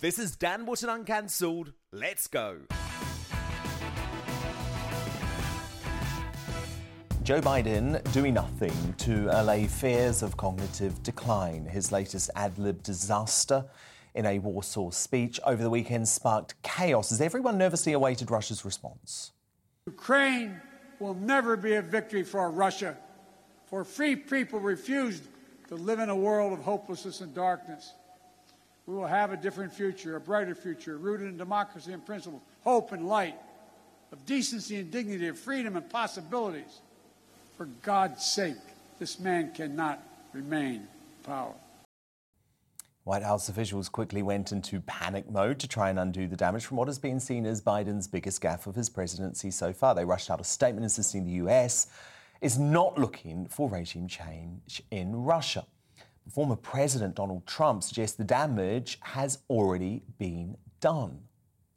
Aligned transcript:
This 0.00 0.18
is 0.18 0.34
Dan 0.34 0.66
Wootton 0.66 0.88
Uncancelled. 0.88 1.72
Let's 1.92 2.26
go. 2.26 2.62
Joe 7.22 7.40
Biden 7.40 8.02
doing 8.12 8.34
nothing 8.34 8.94
to 8.98 9.28
allay 9.40 9.68
fears 9.68 10.24
of 10.24 10.36
cognitive 10.36 11.00
decline. 11.04 11.66
His 11.66 11.92
latest 11.92 12.28
ad 12.34 12.58
lib 12.58 12.82
disaster 12.82 13.66
in 14.16 14.26
a 14.26 14.40
Warsaw 14.40 14.90
speech 14.90 15.38
over 15.46 15.62
the 15.62 15.70
weekend 15.70 16.08
sparked 16.08 16.60
chaos 16.62 17.12
as 17.12 17.20
everyone 17.20 17.56
nervously 17.56 17.92
awaited 17.92 18.32
Russia's 18.32 18.64
response. 18.64 19.30
Ukraine 19.86 20.60
will 20.98 21.14
never 21.14 21.56
be 21.56 21.74
a 21.74 21.82
victory 21.82 22.24
for 22.24 22.50
Russia, 22.50 22.96
for 23.66 23.84
free 23.84 24.16
people 24.16 24.58
refused 24.58 25.22
to 25.68 25.76
live 25.76 26.00
in 26.00 26.08
a 26.08 26.16
world 26.16 26.52
of 26.52 26.64
hopelessness 26.64 27.20
and 27.20 27.32
darkness. 27.32 27.92
We 28.86 28.94
will 28.94 29.06
have 29.06 29.32
a 29.32 29.36
different 29.36 29.72
future, 29.72 30.16
a 30.16 30.20
brighter 30.20 30.54
future, 30.54 30.98
rooted 30.98 31.28
in 31.28 31.36
democracy 31.36 31.92
and 31.92 32.04
principles, 32.04 32.42
hope 32.62 32.92
and 32.92 33.08
light, 33.08 33.36
of 34.12 34.24
decency 34.26 34.76
and 34.76 34.90
dignity, 34.90 35.28
of 35.28 35.38
freedom 35.38 35.76
and 35.76 35.88
possibilities. 35.88 36.80
For 37.56 37.66
God's 37.82 38.24
sake, 38.24 38.56
this 38.98 39.18
man 39.18 39.52
cannot 39.54 40.02
remain 40.32 40.74
in 40.74 40.88
power. 41.22 41.54
White 43.04 43.22
House 43.22 43.48
officials 43.48 43.88
quickly 43.88 44.22
went 44.22 44.50
into 44.50 44.80
panic 44.80 45.30
mode 45.30 45.58
to 45.60 45.68
try 45.68 45.90
and 45.90 45.98
undo 45.98 46.26
the 46.26 46.36
damage 46.36 46.64
from 46.64 46.78
what 46.78 46.88
has 46.88 46.98
been 46.98 47.20
seen 47.20 47.44
as 47.44 47.60
Biden's 47.60 48.08
biggest 48.08 48.40
gaffe 48.42 48.66
of 48.66 48.74
his 48.74 48.88
presidency 48.88 49.50
so 49.50 49.72
far. 49.74 49.94
They 49.94 50.06
rushed 50.06 50.30
out 50.30 50.40
a 50.40 50.44
statement 50.44 50.84
insisting 50.84 51.24
the 51.24 51.32
US 51.32 51.88
is 52.40 52.58
not 52.58 52.98
looking 52.98 53.46
for 53.46 53.68
regime 53.68 54.08
change 54.08 54.82
in 54.90 55.14
Russia. 55.14 55.66
Former 56.32 56.56
President 56.56 57.14
Donald 57.14 57.46
Trump 57.46 57.82
suggests 57.82 58.16
the 58.16 58.24
damage 58.24 58.98
has 59.02 59.38
already 59.50 60.02
been 60.18 60.56
done. 60.80 61.20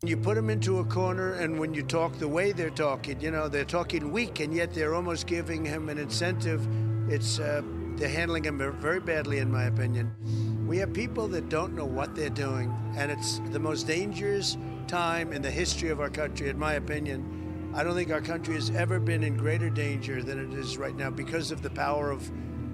You 0.03 0.15
put 0.15 0.35
them 0.35 0.49
into 0.49 0.79
a 0.79 0.85
corner, 0.85 1.33
and 1.33 1.59
when 1.59 1.73
you 1.73 1.83
talk 1.83 2.17
the 2.17 2.27
way 2.27 2.51
they're 2.51 2.69
talking, 2.69 3.19
you 3.19 3.31
know, 3.31 3.47
they're 3.47 3.65
talking 3.65 4.11
weak, 4.11 4.39
and 4.39 4.53
yet 4.53 4.73
they're 4.73 4.95
almost 4.95 5.27
giving 5.27 5.65
him 5.65 5.89
an 5.89 5.97
incentive. 5.97 6.67
It's 7.09 7.39
uh, 7.39 7.61
they're 7.95 8.07
handling 8.07 8.45
him 8.45 8.59
very 8.79 8.99
badly, 8.99 9.39
in 9.39 9.51
my 9.51 9.63
opinion. 9.63 10.65
We 10.67 10.77
have 10.77 10.93
people 10.93 11.27
that 11.29 11.49
don't 11.49 11.73
know 11.73 11.85
what 11.85 12.15
they're 12.15 12.29
doing, 12.29 12.71
and 12.95 13.11
it's 13.11 13.39
the 13.51 13.59
most 13.59 13.87
dangerous 13.87 14.55
time 14.87 15.33
in 15.33 15.41
the 15.41 15.51
history 15.51 15.89
of 15.89 15.99
our 15.99 16.09
country, 16.09 16.49
in 16.49 16.59
my 16.59 16.73
opinion. 16.73 17.71
I 17.73 17.83
don't 17.83 17.95
think 17.95 18.11
our 18.11 18.21
country 18.21 18.55
has 18.55 18.69
ever 18.69 18.99
been 18.99 19.23
in 19.23 19.35
greater 19.35 19.69
danger 19.69 20.23
than 20.23 20.39
it 20.39 20.57
is 20.57 20.77
right 20.77 20.95
now 20.95 21.09
because 21.09 21.51
of 21.51 21.61
the 21.61 21.69
power 21.69 22.11
of 22.11 22.31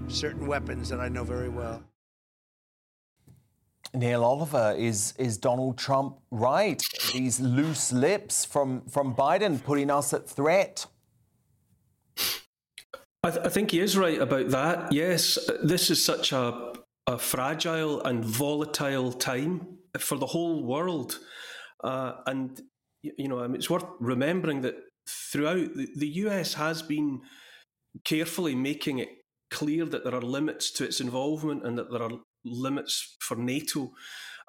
certain 0.07 0.47
weapons 0.47 0.89
that 0.89 0.99
I 0.99 1.09
know 1.09 1.23
very 1.23 1.49
well. 1.49 1.83
Neil 3.93 4.23
Oliver, 4.23 4.73
is 4.77 5.13
is 5.19 5.37
Donald 5.37 5.77
Trump 5.77 6.17
right? 6.31 6.81
These 7.13 7.39
loose 7.39 7.91
lips 7.93 8.43
from 8.43 8.81
from 8.89 9.15
Biden 9.15 9.63
putting 9.63 9.91
us 9.91 10.13
at 10.13 10.27
threat. 10.27 10.87
I, 13.25 13.31
th- 13.31 13.45
I 13.45 13.49
think 13.49 13.71
he 13.71 13.79
is 13.79 13.97
right 13.97 14.19
about 14.19 14.49
that. 14.49 14.91
Yes, 14.91 15.37
this 15.63 15.91
is 15.91 16.03
such 16.03 16.31
a 16.31 16.73
a 17.05 17.17
fragile 17.17 18.01
and 18.03 18.23
volatile 18.23 19.11
time 19.11 19.77
for 19.99 20.17
the 20.17 20.25
whole 20.25 20.63
world, 20.63 21.19
uh, 21.83 22.13
and 22.25 22.61
you 23.03 23.27
know, 23.27 23.39
I 23.39 23.47
mean, 23.47 23.57
it's 23.57 23.69
worth 23.69 23.85
remembering 23.99 24.61
that 24.61 24.75
throughout 25.07 25.75
the, 25.75 25.87
the 25.95 26.07
US 26.07 26.53
has 26.55 26.81
been 26.81 27.21
carefully 28.03 28.55
making 28.55 28.99
it 28.99 29.09
clear 29.53 29.85
that 29.85 30.03
there 30.03 30.15
are 30.15 30.21
limits 30.21 30.71
to 30.71 30.83
its 30.83 30.99
involvement 30.99 31.65
and 31.65 31.77
that 31.77 31.91
there 31.91 32.01
are 32.01 32.19
limits 32.43 33.15
for 33.19 33.35
NATO. 33.37 33.91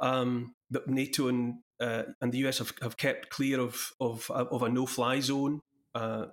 Um, 0.00 0.54
that 0.70 0.88
NATO 0.88 1.28
and 1.28 1.60
uh, 1.80 2.04
and 2.20 2.32
the 2.32 2.38
US 2.46 2.58
have, 2.58 2.72
have 2.82 2.96
kept 2.96 3.30
clear 3.30 3.60
of 3.60 3.92
of, 4.00 4.30
of 4.30 4.62
a 4.62 4.68
no 4.68 4.86
fly 4.86 5.20
zone. 5.20 5.60
Uh, 5.94 6.26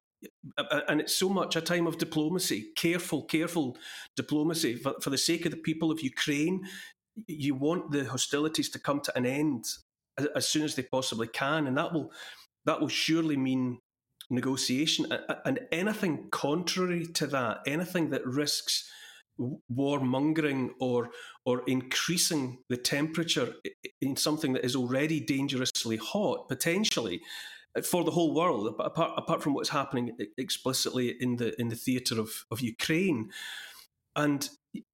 and 0.88 1.02
it's 1.02 1.16
so 1.16 1.30
much 1.30 1.56
a 1.56 1.62
time 1.62 1.88
of 1.88 1.98
diplomacy, 1.98 2.72
careful, 2.76 3.24
careful 3.24 3.76
diplomacy 4.16 4.76
for, 4.76 4.94
for 5.02 5.10
the 5.10 5.18
sake 5.18 5.46
of 5.46 5.52
the 5.52 5.58
people 5.58 5.92
of 5.92 6.02
Ukraine. 6.02 6.62
You 7.28 7.56
want 7.56 7.92
the 7.92 8.06
hostilities 8.06 8.70
to 8.72 8.80
come 8.80 9.02
to 9.02 9.18
an 9.18 9.26
end 9.26 9.66
as, 10.18 10.28
as 10.36 10.48
soon 10.48 10.64
as 10.64 10.76
they 10.76 10.84
possibly 10.84 11.28
can, 11.28 11.68
and 11.68 11.78
that 11.78 11.94
will 11.94 12.12
that 12.66 12.80
will 12.80 12.88
surely 13.06 13.38
mean 13.38 13.80
negotiation. 14.30 15.08
And 15.46 15.60
anything 15.72 16.28
contrary 16.32 17.06
to 17.08 17.28
that, 17.28 17.60
anything 17.66 18.10
that 18.12 18.26
risks 18.26 18.90
warmongering 19.72 20.70
or 20.80 21.10
or 21.46 21.64
increasing 21.68 22.60
the 22.70 22.78
temperature 22.78 23.54
in 24.02 24.16
something 24.16 24.54
that 24.54 24.66
is 24.66 24.76
already 24.76 25.20
dangerously 25.20 25.98
hot, 25.98 26.48
potentially 26.48 27.22
uh, 27.76 27.82
for 27.82 28.04
the 28.04 28.12
whole 28.12 28.34
world, 28.34 28.76
apart 28.80 29.14
apart 29.18 29.42
from 29.42 29.54
what's 29.54 29.70
happening 29.70 30.16
explicitly 30.38 31.16
in 31.20 31.38
the 31.38 31.60
in 31.60 31.70
the 31.70 31.76
theatre 31.76 32.20
of, 32.20 32.46
of 32.52 32.62
Ukraine, 32.62 33.32
and 34.16 34.50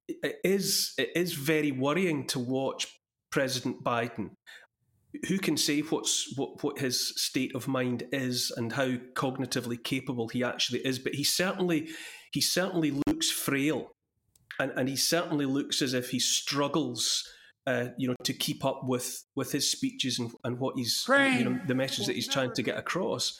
it 0.07 0.39
is 0.43 0.93
it 0.97 1.11
is 1.15 1.33
very 1.33 1.71
worrying 1.71 2.25
to 2.27 2.39
watch 2.39 2.99
President 3.31 3.83
Biden 3.83 4.31
who 5.27 5.37
can 5.37 5.57
say 5.57 5.81
what's 5.81 6.35
what, 6.37 6.63
what 6.63 6.79
his 6.79 7.13
state 7.19 7.55
of 7.55 7.67
mind 7.67 8.03
is 8.11 8.51
and 8.55 8.73
how 8.73 8.89
cognitively 9.15 9.81
capable 9.81 10.27
he 10.27 10.43
actually 10.43 10.79
is 10.79 10.99
but 10.99 11.15
he 11.15 11.23
certainly 11.23 11.87
he 12.31 12.41
certainly 12.41 12.91
looks 13.07 13.31
frail 13.31 13.93
and, 14.59 14.71
and 14.75 14.89
he 14.89 14.95
certainly 14.95 15.45
looks 15.45 15.81
as 15.81 15.93
if 15.93 16.09
he 16.09 16.19
struggles 16.19 17.27
uh, 17.65 17.87
you 17.97 18.07
know 18.07 18.15
to 18.23 18.33
keep 18.33 18.63
up 18.65 18.81
with 18.83 19.23
with 19.35 19.51
his 19.51 19.69
speeches 19.69 20.19
and, 20.19 20.31
and 20.43 20.59
what 20.59 20.75
he's 20.77 21.05
you 21.37 21.45
know 21.45 21.59
the 21.67 21.75
message 21.75 22.05
that 22.05 22.15
he's 22.15 22.27
trying 22.27 22.53
to 22.53 22.61
get 22.61 22.77
across 22.77 23.39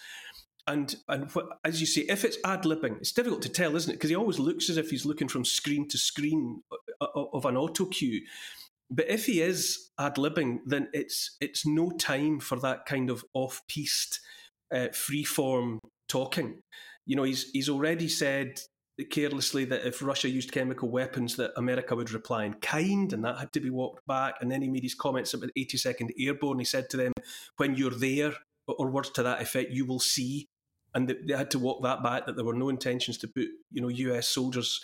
and 0.68 0.96
and 1.08 1.32
what, 1.32 1.48
as 1.64 1.80
you 1.80 1.88
say, 1.88 2.02
if 2.02 2.26
it's 2.26 2.38
ad 2.44 2.64
libbing, 2.64 2.98
it's 2.98 3.14
difficult 3.14 3.42
to 3.44 3.50
tell, 3.50 3.76
isn't 3.76 3.90
it? 3.90 3.96
Because 3.96 4.10
he 4.10 4.16
always 4.16 4.38
looks 4.38 4.70
as 4.70 4.78
if 4.78 4.90
he's 4.90 5.06
looking 5.06 5.30
from 5.30 5.46
screen 5.46 5.88
to 5.88 5.98
screen 5.98 6.62
uh, 7.02 7.06
uh, 7.16 7.24
of 7.34 7.46
an 7.46 7.56
auto 7.56 7.86
cue. 7.86 8.22
But 8.90 9.10
if 9.10 9.26
he 9.26 9.42
is 9.42 9.90
ad 10.00 10.16
libbing, 10.16 10.60
then 10.66 10.90
it's 10.94 11.36
it's 11.42 11.66
no 11.66 11.92
time 11.92 12.40
for 12.40 12.60
that 12.60 12.86
kind 12.86 13.10
of 13.10 13.26
off 13.34 13.62
piste, 13.68 14.20
uh, 14.74 14.88
free 14.94 15.24
form 15.24 15.80
talking. 16.08 16.62
You 17.06 17.16
know, 17.16 17.24
he's 17.24 17.50
he's 17.52 17.70
already 17.70 18.08
said 18.08 18.60
carelessly 19.12 19.66
that 19.66 19.86
if 19.86 20.02
Russia 20.02 20.30
used 20.30 20.52
chemical 20.52 20.90
weapons, 20.90 21.36
that 21.36 21.52
America 21.58 21.96
would 21.96 22.12
reply 22.12 22.46
in 22.46 22.54
kind, 22.56 23.12
and 23.14 23.24
that 23.26 23.38
had 23.38 23.52
to 23.54 23.60
be 23.60 23.70
walked 23.70 24.06
back. 24.08 24.36
And 24.42 24.52
then 24.52 24.62
he 24.62 24.70
made 24.70 24.84
his 24.84 24.96
comments 24.96 25.34
about 25.34 25.52
82nd 25.58 26.12
Airborne. 26.18 26.60
He 26.60 26.66
said 26.66 26.90
to 26.92 26.98
them, 26.98 27.12
"When 27.58 27.76
you're 27.76 27.92
there," 27.92 28.34
or 28.68 28.90
words 28.90 29.10
to 29.12 29.24
that 29.24 29.42
effect, 29.42 29.72
"you 29.72 29.86
will 29.86 30.00
see." 30.00 30.48
And 30.94 31.10
they 31.10 31.36
had 31.36 31.52
to 31.52 31.60
walk 31.60 31.84
that 31.84 32.02
back. 32.02 32.26
That 32.26 32.38
there 32.38 32.46
were 32.46 32.54
no 32.56 32.70
intentions 32.70 33.18
to 33.20 33.28
put, 33.28 33.48
you 33.72 33.82
know, 33.82 33.90
U.S. 33.90 34.30
soldiers 34.30 34.84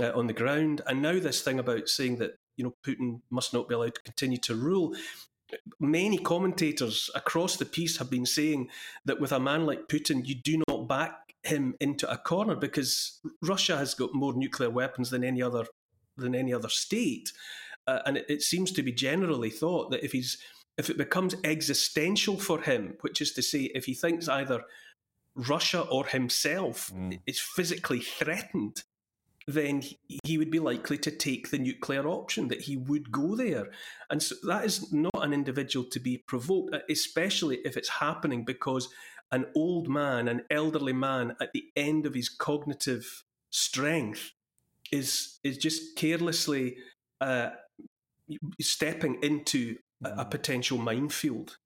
uh, 0.00 0.12
on 0.12 0.26
the 0.26 0.32
ground. 0.32 0.80
And 0.86 1.02
now 1.02 1.18
this 1.18 1.42
thing 1.42 1.58
about 1.58 1.88
saying 1.88 2.16
that 2.16 2.32
you 2.56 2.64
know 2.64 2.74
Putin 2.84 3.20
must 3.30 3.52
not 3.52 3.68
be 3.68 3.74
allowed 3.74 3.94
to 3.94 4.02
continue 4.02 4.38
to 4.38 4.54
rule. 4.54 4.94
Many 5.78 6.16
commentators 6.18 7.10
across 7.14 7.56
the 7.56 7.66
piece 7.66 7.98
have 7.98 8.08
been 8.08 8.24
saying 8.24 8.70
that 9.04 9.20
with 9.20 9.32
a 9.32 9.40
man 9.40 9.66
like 9.66 9.86
Putin, 9.86 10.26
you 10.26 10.34
do 10.34 10.62
not 10.66 10.88
back 10.88 11.34
him 11.42 11.74
into 11.80 12.10
a 12.10 12.16
corner 12.16 12.54
because 12.54 13.20
Russia 13.42 13.76
has 13.76 13.94
got 13.94 14.14
more 14.14 14.32
nuclear 14.32 14.70
weapons 14.70 15.10
than 15.10 15.24
any 15.24 15.42
other 15.42 15.66
than 16.16 16.34
any 16.34 16.52
other 16.52 16.68
state, 16.68 17.32
uh, 17.86 18.00
and 18.06 18.18
it, 18.18 18.26
it 18.28 18.42
seems 18.42 18.72
to 18.72 18.82
be 18.82 18.92
generally 18.92 19.50
thought 19.50 19.90
that 19.90 20.04
if 20.04 20.12
he's 20.12 20.38
if 20.78 20.88
it 20.88 20.96
becomes 20.96 21.34
existential 21.44 22.36
for 22.36 22.60
him, 22.60 22.94
which 23.02 23.20
is 23.20 23.32
to 23.32 23.42
say, 23.42 23.70
if 23.74 23.84
he 23.84 23.94
thinks 23.94 24.28
either 24.28 24.62
Russia 25.34 25.82
or 25.82 26.06
himself 26.06 26.90
mm. 26.94 27.18
is 27.26 27.38
physically 27.38 28.00
threatened, 28.00 28.82
then 29.46 29.82
he 30.24 30.38
would 30.38 30.50
be 30.50 30.58
likely 30.58 30.98
to 30.98 31.10
take 31.10 31.50
the 31.50 31.58
nuclear 31.58 32.06
option, 32.06 32.48
that 32.48 32.62
he 32.62 32.76
would 32.76 33.10
go 33.10 33.34
there. 33.34 33.70
And 34.10 34.22
so 34.22 34.34
that 34.46 34.64
is 34.64 34.92
not 34.92 35.10
an 35.14 35.32
individual 35.32 35.86
to 35.90 36.00
be 36.00 36.18
provoked, 36.26 36.76
especially 36.90 37.58
if 37.64 37.76
it's 37.76 37.88
happening 37.88 38.44
because 38.44 38.88
an 39.30 39.46
old 39.54 39.88
man, 39.88 40.28
an 40.28 40.42
elderly 40.50 40.92
man 40.92 41.36
at 41.40 41.52
the 41.52 41.64
end 41.74 42.06
of 42.06 42.14
his 42.14 42.28
cognitive 42.28 43.24
strength 43.50 44.32
is, 44.92 45.38
is 45.42 45.56
just 45.56 45.96
carelessly 45.96 46.76
uh, 47.20 47.50
stepping 48.60 49.18
into 49.22 49.76
a, 50.04 50.10
a 50.18 50.24
potential 50.24 50.78
minefield. 50.78 51.56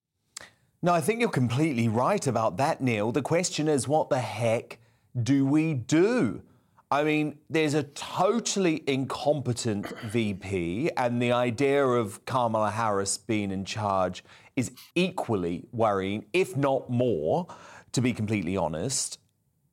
No, 0.83 0.93
I 0.95 1.01
think 1.01 1.21
you're 1.21 1.31
completely 1.31 1.89
right 1.89 2.25
about 2.27 2.59
that, 2.59 2.81
Neil. 2.81 3.11
The 3.11 3.23
question 3.23 3.67
is, 3.67 3.89
what 3.89 4.09
the 4.09 4.21
heck 4.21 4.79
do 5.21 5.45
we 5.45 5.75
do? 5.75 6.43
I 6.91 7.03
mean, 7.03 7.39
there's 7.51 7.75
a 7.75 7.83
totally 7.83 8.85
incompetent 8.87 9.93
VP, 10.05 10.91
and 10.97 11.21
the 11.21 11.33
idea 11.33 11.85
of 11.85 12.25
Kamala 12.27 12.71
Harris 12.71 13.19
being 13.19 13.51
in 13.51 13.65
charge 13.65 14.23
is 14.55 14.71
equally 14.95 15.65
worrying, 15.73 16.27
if 16.33 16.57
not 16.57 16.89
more, 16.89 17.49
to 17.91 18.01
be 18.01 18.13
completely 18.13 18.57
honest. 18.57 19.19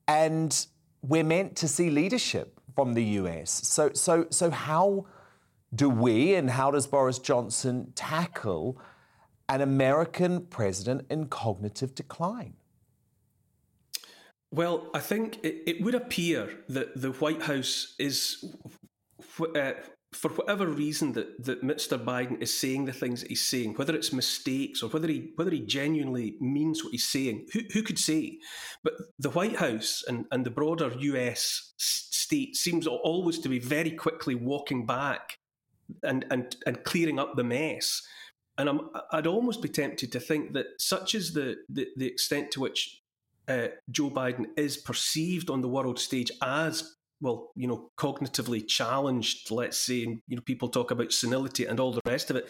And 0.08 0.66
we're 1.04 1.24
meant 1.24 1.56
to 1.58 1.68
see 1.68 1.92
leadership 1.92 2.60
from 2.76 2.96
the 2.96 3.04
US. 3.04 3.52
So, 3.52 3.92
so, 3.94 4.26
so 4.32 4.50
how 4.50 5.06
do 5.76 5.90
we 5.90 6.34
and 6.34 6.50
how 6.50 6.72
does 6.72 6.88
Boris 6.88 7.20
Johnson 7.20 7.92
tackle 7.94 8.82
an 9.50 9.62
American 9.62 10.48
president 10.48 11.06
in 11.12 11.28
cognitive 11.28 11.94
decline? 11.94 12.56
Well, 14.54 14.92
I 14.94 15.00
think 15.00 15.40
it, 15.44 15.64
it 15.66 15.82
would 15.82 15.96
appear 15.96 16.60
that 16.70 17.02
the 17.02 17.12
White 17.14 17.42
House 17.42 17.96
is, 17.98 18.46
uh, 19.40 19.72
for 20.12 20.30
whatever 20.30 20.68
reason 20.68 21.14
that, 21.14 21.44
that 21.44 21.64
Mr. 21.64 21.98
Biden 21.98 22.40
is 22.40 22.56
saying 22.56 22.86
the 22.86 22.94
things 22.94 23.22
that 23.22 23.30
he's 23.30 23.42
saying, 23.42 23.74
whether 23.74 23.96
it's 23.96 24.14
mistakes 24.14 24.84
or 24.84 24.90
whether 24.90 25.08
he 25.08 25.32
whether 25.38 25.50
he 25.50 25.62
genuinely 25.62 26.38
means 26.40 26.84
what 26.84 26.92
he's 26.92 27.10
saying, 27.10 27.48
who, 27.52 27.62
who 27.74 27.82
could 27.82 27.98
say? 27.98 28.38
But 28.84 28.94
the 29.18 29.32
White 29.32 29.56
House 29.56 30.04
and, 30.08 30.26
and 30.32 30.46
the 30.46 30.52
broader 30.52 30.94
US 31.00 31.74
state 31.78 32.56
seems 32.56 32.86
always 32.86 33.40
to 33.40 33.50
be 33.50 33.58
very 33.58 33.92
quickly 33.92 34.36
walking 34.36 34.86
back 34.86 35.40
and, 36.04 36.28
and, 36.30 36.56
and 36.68 36.84
clearing 36.84 37.18
up 37.18 37.36
the 37.36 37.44
mess. 37.44 38.04
And 38.60 38.70
I'm, 38.70 38.92
I'd 39.12 39.26
almost 39.26 39.64
be 39.64 39.70
tempted 39.70 40.12
to 40.12 40.20
think 40.20 40.54
that 40.54 40.68
such 40.78 41.16
is 41.16 41.34
the, 41.34 41.56
the, 41.70 41.88
the 41.98 42.06
extent 42.06 42.52
to 42.52 42.60
which 42.60 43.00
uh, 43.48 43.68
Joe 43.90 44.10
Biden 44.10 44.46
is 44.58 44.78
perceived 44.78 45.50
on 45.50 45.62
the 45.62 45.68
world 45.68 46.00
stage 46.00 46.32
as 46.42 46.96
well, 47.22 47.52
you 47.56 47.68
know, 47.68 47.90
cognitively 47.98 48.68
challenged, 48.68 49.50
let's 49.50 49.78
say, 49.78 50.04
and 50.04 50.20
you 50.28 50.36
know, 50.36 50.44
people 50.46 50.70
talk 50.70 50.92
about 50.92 51.14
senility 51.14 51.66
and 51.66 51.80
all 51.80 51.94
the 51.94 52.02
rest 52.06 52.30
of 52.30 52.36
it. 52.36 52.50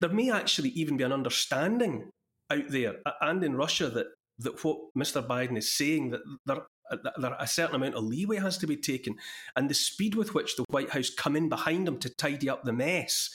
There 0.00 0.10
may 0.10 0.30
actually 0.30 0.70
even 0.70 0.96
be 0.96 1.04
an 1.04 1.12
understanding 1.12 2.10
out 2.50 2.68
there 2.68 2.96
and 3.20 3.42
in 3.42 3.56
Russia 3.56 3.88
that 3.90 4.06
that 4.38 4.64
what 4.64 4.78
Mr. 4.98 5.26
Biden 5.26 5.56
is 5.56 5.76
saying 5.76 6.10
that 6.10 6.20
there, 6.46 7.36
a 7.38 7.46
certain 7.46 7.76
amount 7.76 7.94
of 7.94 8.04
leeway 8.04 8.38
has 8.38 8.58
to 8.58 8.66
be 8.66 8.76
taken, 8.76 9.14
and 9.56 9.70
the 9.70 9.74
speed 9.74 10.14
with 10.14 10.34
which 10.34 10.56
the 10.56 10.64
White 10.68 10.90
House 10.90 11.10
come 11.10 11.36
in 11.36 11.48
behind 11.48 11.86
him 11.86 11.98
to 11.98 12.14
tidy 12.14 12.48
up 12.48 12.64
the 12.64 12.72
mess, 12.72 13.30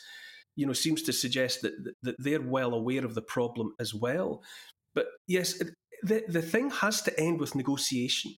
you 0.56 0.66
know, 0.66 0.74
seems 0.74 1.02
to 1.04 1.14
suggest 1.14 1.62
that 1.62 1.74
that 2.04 2.16
they're 2.20 2.42
well 2.42 2.74
aware 2.74 3.06
of 3.06 3.16
the 3.16 3.22
problem 3.22 3.74
as 3.80 3.94
well. 3.94 4.44
But 4.94 5.08
yes, 5.28 5.62
the, 6.04 6.24
the 6.28 6.42
thing 6.42 6.70
has 6.70 7.02
to 7.04 7.20
end 7.20 7.40
with 7.40 7.56
negotiation. 7.56 8.36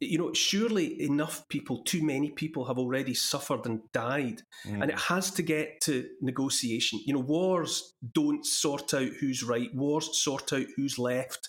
You 0.00 0.18
know, 0.18 0.32
surely 0.32 1.02
enough 1.02 1.48
people, 1.48 1.82
too 1.82 2.04
many 2.04 2.30
people 2.30 2.66
have 2.66 2.78
already 2.78 3.14
suffered 3.14 3.66
and 3.66 3.80
died, 3.92 4.42
mm. 4.64 4.80
and 4.80 4.90
it 4.90 4.98
has 4.98 5.32
to 5.32 5.42
get 5.42 5.80
to 5.82 6.06
negotiation. 6.20 7.00
You 7.04 7.14
know, 7.14 7.20
wars 7.20 7.94
don't 8.14 8.46
sort 8.46 8.94
out 8.94 9.10
who's 9.20 9.42
right, 9.42 9.74
wars 9.74 10.16
sort 10.22 10.52
out 10.52 10.66
who's 10.76 10.98
left. 10.98 11.48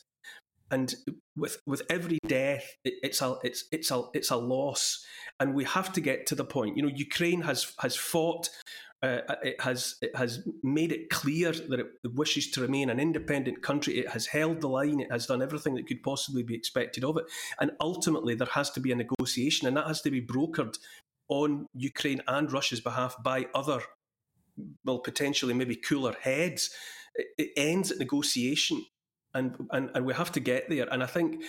And 0.72 0.96
with 1.36 1.62
with 1.68 1.84
every 1.90 2.18
death, 2.26 2.66
it, 2.84 2.96
it's 3.04 3.22
a 3.22 3.36
it's 3.44 3.66
it's 3.72 3.92
a 3.92 4.04
it's 4.14 4.32
a 4.32 4.38
loss, 4.38 5.06
and 5.40 5.54
we 5.54 5.66
have 5.66 5.94
to 5.94 6.02
get 6.02 6.26
to 6.28 6.36
the 6.36 6.46
point. 6.46 6.76
You 6.76 6.84
know, 6.84 6.92
Ukraine 6.94 7.42
has 7.42 7.72
has 7.80 7.96
fought 7.96 8.50
uh, 9.02 9.20
it 9.44 9.62
has 9.62 9.96
it 10.02 10.16
has 10.16 10.46
made 10.62 10.92
it 10.92 11.10
clear 11.10 11.52
that 11.54 11.80
it 11.80 11.88
wishes 12.04 12.52
to 12.52 12.62
remain 12.62 12.90
an 12.90 13.00
independent 13.00 13.64
country. 13.64 13.98
It 13.98 14.10
has 14.10 14.28
held 14.28 14.60
the 14.60 14.68
line. 14.68 15.00
It 15.00 15.12
has 15.12 15.26
done 15.26 15.42
everything 15.42 15.76
that 15.76 15.88
could 15.88 16.04
possibly 16.04 16.44
be 16.44 16.56
expected 16.56 17.04
of 17.06 17.18
it. 17.18 17.26
And 17.60 17.72
ultimately, 17.80 18.36
there 18.36 18.48
has 18.52 18.70
to 18.72 18.82
be 18.82 18.92
a 18.92 18.96
negotiation, 18.96 19.68
and 19.68 19.78
that 19.78 19.88
has 19.88 20.02
to 20.02 20.12
be 20.12 20.22
brokered 20.22 20.78
on 21.30 21.68
Ukraine 21.74 22.22
and 22.28 22.52
Russia's 22.52 22.82
behalf 22.82 23.16
by 23.24 23.46
other, 23.56 23.82
well, 24.84 25.00
potentially 25.00 25.54
maybe 25.54 25.76
cooler 25.76 26.16
heads. 26.20 26.72
It, 27.16 27.28
it 27.38 27.52
ends 27.56 27.92
at 27.92 28.00
negotiation 28.00 28.86
and, 29.34 29.56
and 29.72 29.92
and 29.94 30.06
we 30.06 30.14
have 30.14 30.32
to 30.34 30.40
get 30.40 30.70
there. 30.70 30.88
And 30.92 31.04
I 31.04 31.06
think 31.06 31.44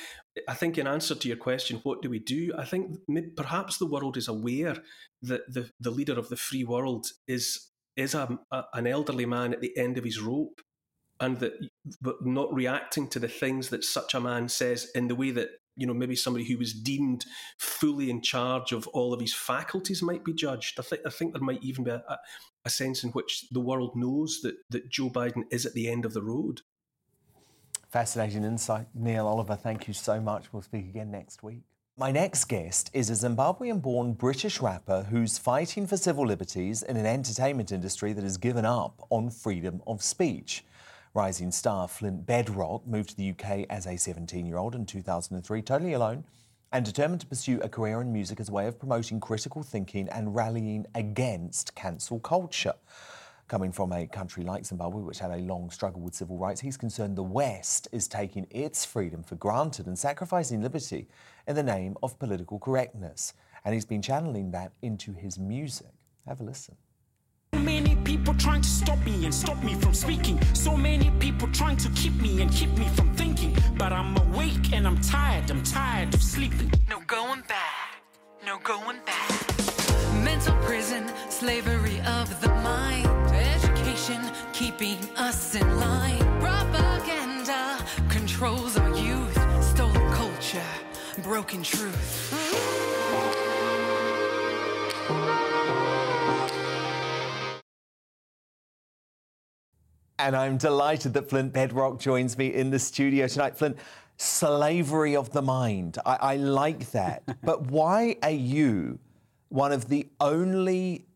I 0.49 0.55
think 0.55 0.79
in 0.79 0.87
answer 0.87 1.15
to 1.15 1.29
your 1.29 1.37
question, 1.37 1.81
what 1.83 2.03
do 2.03 2.11
we 2.11 2.19
do? 2.19 2.53
I 2.57 2.65
think 2.65 2.99
perhaps 3.37 3.79
the 3.79 3.87
world 3.87 4.17
is 4.17 4.29
aware 4.29 4.77
that 5.23 5.53
the 5.53 5.71
the 5.81 5.91
leader 5.91 6.19
of 6.19 6.29
the 6.29 6.37
free 6.37 6.65
world 6.65 7.07
is 7.27 7.71
is 7.97 8.15
a, 8.15 8.39
a, 8.51 8.65
an 8.75 8.87
elderly 8.87 9.27
man 9.27 9.53
at 9.53 9.61
the 9.61 9.77
end 9.77 9.99
of 9.99 10.05
his 10.05 10.21
rope, 10.21 10.61
and 11.21 11.39
that 11.41 11.53
not 12.21 12.53
reacting 12.53 13.09
to 13.09 13.19
the 13.19 13.29
things 13.29 13.71
that 13.71 13.85
such 13.85 14.15
a 14.15 14.21
man 14.21 14.49
says 14.49 14.91
in 14.95 15.09
the 15.09 15.15
way 15.15 15.31
that 15.31 15.51
you 15.77 15.87
know 15.87 15.95
maybe 15.95 16.17
somebody 16.17 16.45
who 16.45 16.59
was 16.59 16.75
deemed 16.75 17.25
fully 17.59 18.11
in 18.11 18.21
charge 18.21 18.73
of 18.73 18.87
all 18.89 19.15
of 19.15 19.21
his 19.21 19.35
faculties 19.35 20.03
might 20.03 20.25
be 20.25 20.35
judged. 20.35 20.79
I 20.79 20.83
think 20.83 21.03
I 21.07 21.11
think 21.11 21.33
there 21.33 21.43
might 21.43 21.63
even 21.63 21.85
be 21.85 21.91
a, 21.93 22.19
a 22.65 22.71
sense 22.71 23.03
in 23.05 23.11
which 23.11 23.47
the 23.51 23.61
world 23.61 23.93
knows 23.97 24.41
that 24.43 24.57
that 24.69 24.91
Joe 24.91 25.09
Biden 25.09 25.45
is 25.51 25.65
at 25.65 25.73
the 25.73 25.89
end 25.89 26.05
of 26.05 26.13
the 26.13 26.23
road. 26.23 26.61
Fascinating 27.91 28.45
insight. 28.45 28.87
Neil 28.95 29.27
Oliver, 29.27 29.57
thank 29.57 29.89
you 29.89 29.95
so 29.95 30.21
much. 30.21 30.53
We'll 30.53 30.63
speak 30.63 30.85
again 30.85 31.11
next 31.11 31.43
week. 31.43 31.63
My 31.99 32.13
next 32.13 32.45
guest 32.45 32.89
is 32.95 33.11
a 33.11 33.15
Zimbabwean 33.15 33.83
born 33.83 34.13
British 34.13 34.61
rapper 34.61 35.09
who's 35.11 35.39
fighting 35.39 35.89
for 35.89 35.97
civil 35.97 36.25
liberties 36.25 36.85
in 36.85 36.97
an 36.97 37.05
entertainment 37.05 37.73
industry 37.73 38.13
that 38.13 38.23
has 38.23 38.37
given 38.37 38.65
up 38.65 39.05
on 39.11 39.29
freedom 39.29 39.83
of 39.89 40.05
speech. 40.05 40.65
Rising 41.15 41.51
star 41.51 41.89
Flint 41.89 42.27
Bedrock 42.27 42.87
moved 42.87 43.11
to 43.11 43.17
the 43.17 43.31
UK 43.31 43.67
as 43.69 43.89
a 43.89 43.97
17 43.97 44.47
year 44.47 44.57
old 44.57 44.77
in 44.77 44.87
2003, 44.87 45.61
totally 45.61 45.93
alone, 45.93 46.23
and 46.71 46.85
determined 46.85 47.23
to 47.23 47.27
pursue 47.27 47.59
a 47.61 47.69
career 47.69 48.01
in 48.01 48.13
music 48.13 48.39
as 48.39 48.49
a 48.49 48.53
way 48.53 48.69
of 48.69 48.79
promoting 48.79 49.19
critical 49.19 49.65
thinking 49.65 50.09
and 50.11 50.37
rallying 50.37 50.87
against 50.95 51.75
cancel 51.75 52.21
culture. 52.21 52.75
Coming 53.51 53.73
from 53.73 53.93
a 53.93 54.07
country 54.07 54.45
like 54.45 54.65
Zimbabwe, 54.65 55.03
which 55.03 55.19
had 55.19 55.33
a 55.33 55.39
long 55.39 55.71
struggle 55.71 56.01
with 56.01 56.15
civil 56.15 56.39
rights, 56.39 56.61
he's 56.61 56.77
concerned 56.77 57.17
the 57.17 57.25
West 57.25 57.89
is 57.91 58.07
taking 58.07 58.47
its 58.49 58.85
freedom 58.85 59.25
for 59.25 59.35
granted 59.35 59.89
and 59.89 59.99
sacrificing 59.99 60.63
liberty 60.63 61.09
in 61.49 61.57
the 61.57 61.63
name 61.65 61.97
of 62.01 62.17
political 62.21 62.61
correctness. 62.61 63.33
And 63.65 63.75
he's 63.75 63.85
been 63.85 64.03
channeling 64.03 64.53
that 64.53 64.71
into 64.83 65.13
his 65.13 65.37
music. 65.37 65.91
Have 66.29 66.41
a 66.41 66.45
listen. 66.45 66.77
So 67.53 67.59
many 67.59 67.97
people 67.97 68.35
trying 68.35 68.63
to 68.63 68.69
stop 68.69 69.05
me 69.05 69.25
and 69.25 69.35
stop 69.35 69.61
me 69.65 69.75
from 69.75 69.95
speaking. 69.95 70.41
So 70.55 70.77
many 70.77 71.11
people 71.19 71.49
trying 71.49 71.79
to 71.79 71.89
keep 71.97 72.15
me 72.23 72.41
and 72.43 72.53
keep 72.53 72.71
me 72.79 72.87
from 72.95 73.13
thinking. 73.17 73.57
But 73.77 73.93
I'm 73.93 74.17
awake 74.29 74.73
and 74.73 74.87
I'm 74.87 75.01
tired. 75.01 75.51
I'm 75.51 75.65
tired 75.65 76.15
of 76.15 76.23
sleeping. 76.23 76.71
No 76.89 77.01
going 77.09 77.43
back. 77.49 78.01
No 78.47 78.61
going 78.61 79.01
back. 79.05 79.29
Mental 80.23 80.55
prison, 80.63 81.11
slavery 81.29 82.01
of 82.03 82.41
the 82.41 82.49
mind 82.63 83.20
keeping 84.53 84.99
us 85.17 85.55
in 85.55 85.81
line. 85.81 86.19
Propaganda 86.41 87.79
controls 88.09 88.77
our 88.77 88.97
youth, 88.97 89.63
stolen 89.63 90.13
culture, 90.13 90.63
broken 91.23 91.63
truth. 91.63 92.51
And 100.19 100.37
I'm 100.37 100.59
delighted 100.59 101.15
that 101.15 101.31
Flint 101.31 101.53
Bedrock 101.53 101.99
joins 101.99 102.37
me 102.37 102.49
in 102.53 102.71
the 102.71 102.79
studio 102.79 103.27
tonight. 103.27 103.57
Flint, 103.57 103.79
slavery 104.19 105.17
of 105.17 105.33
the 105.33 105.41
mind. 105.41 105.99
I, 106.05 106.17
I 106.21 106.37
like 106.37 106.91
that. 106.91 107.23
but 107.43 107.71
why 107.71 108.17
are 108.23 108.31
you 108.31 108.99
one 109.49 109.73
of 109.73 109.89
the 109.89 110.09
only 110.21 111.07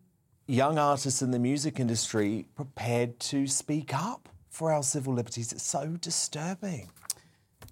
young 0.46 0.78
artists 0.78 1.22
in 1.22 1.30
the 1.30 1.38
music 1.38 1.80
industry 1.80 2.46
prepared 2.54 3.18
to 3.18 3.46
speak 3.46 3.94
up 3.94 4.28
for 4.50 4.72
our 4.72 4.82
civil 4.82 5.14
liberties. 5.14 5.52
It's 5.52 5.62
so 5.62 5.96
disturbing. 6.00 6.90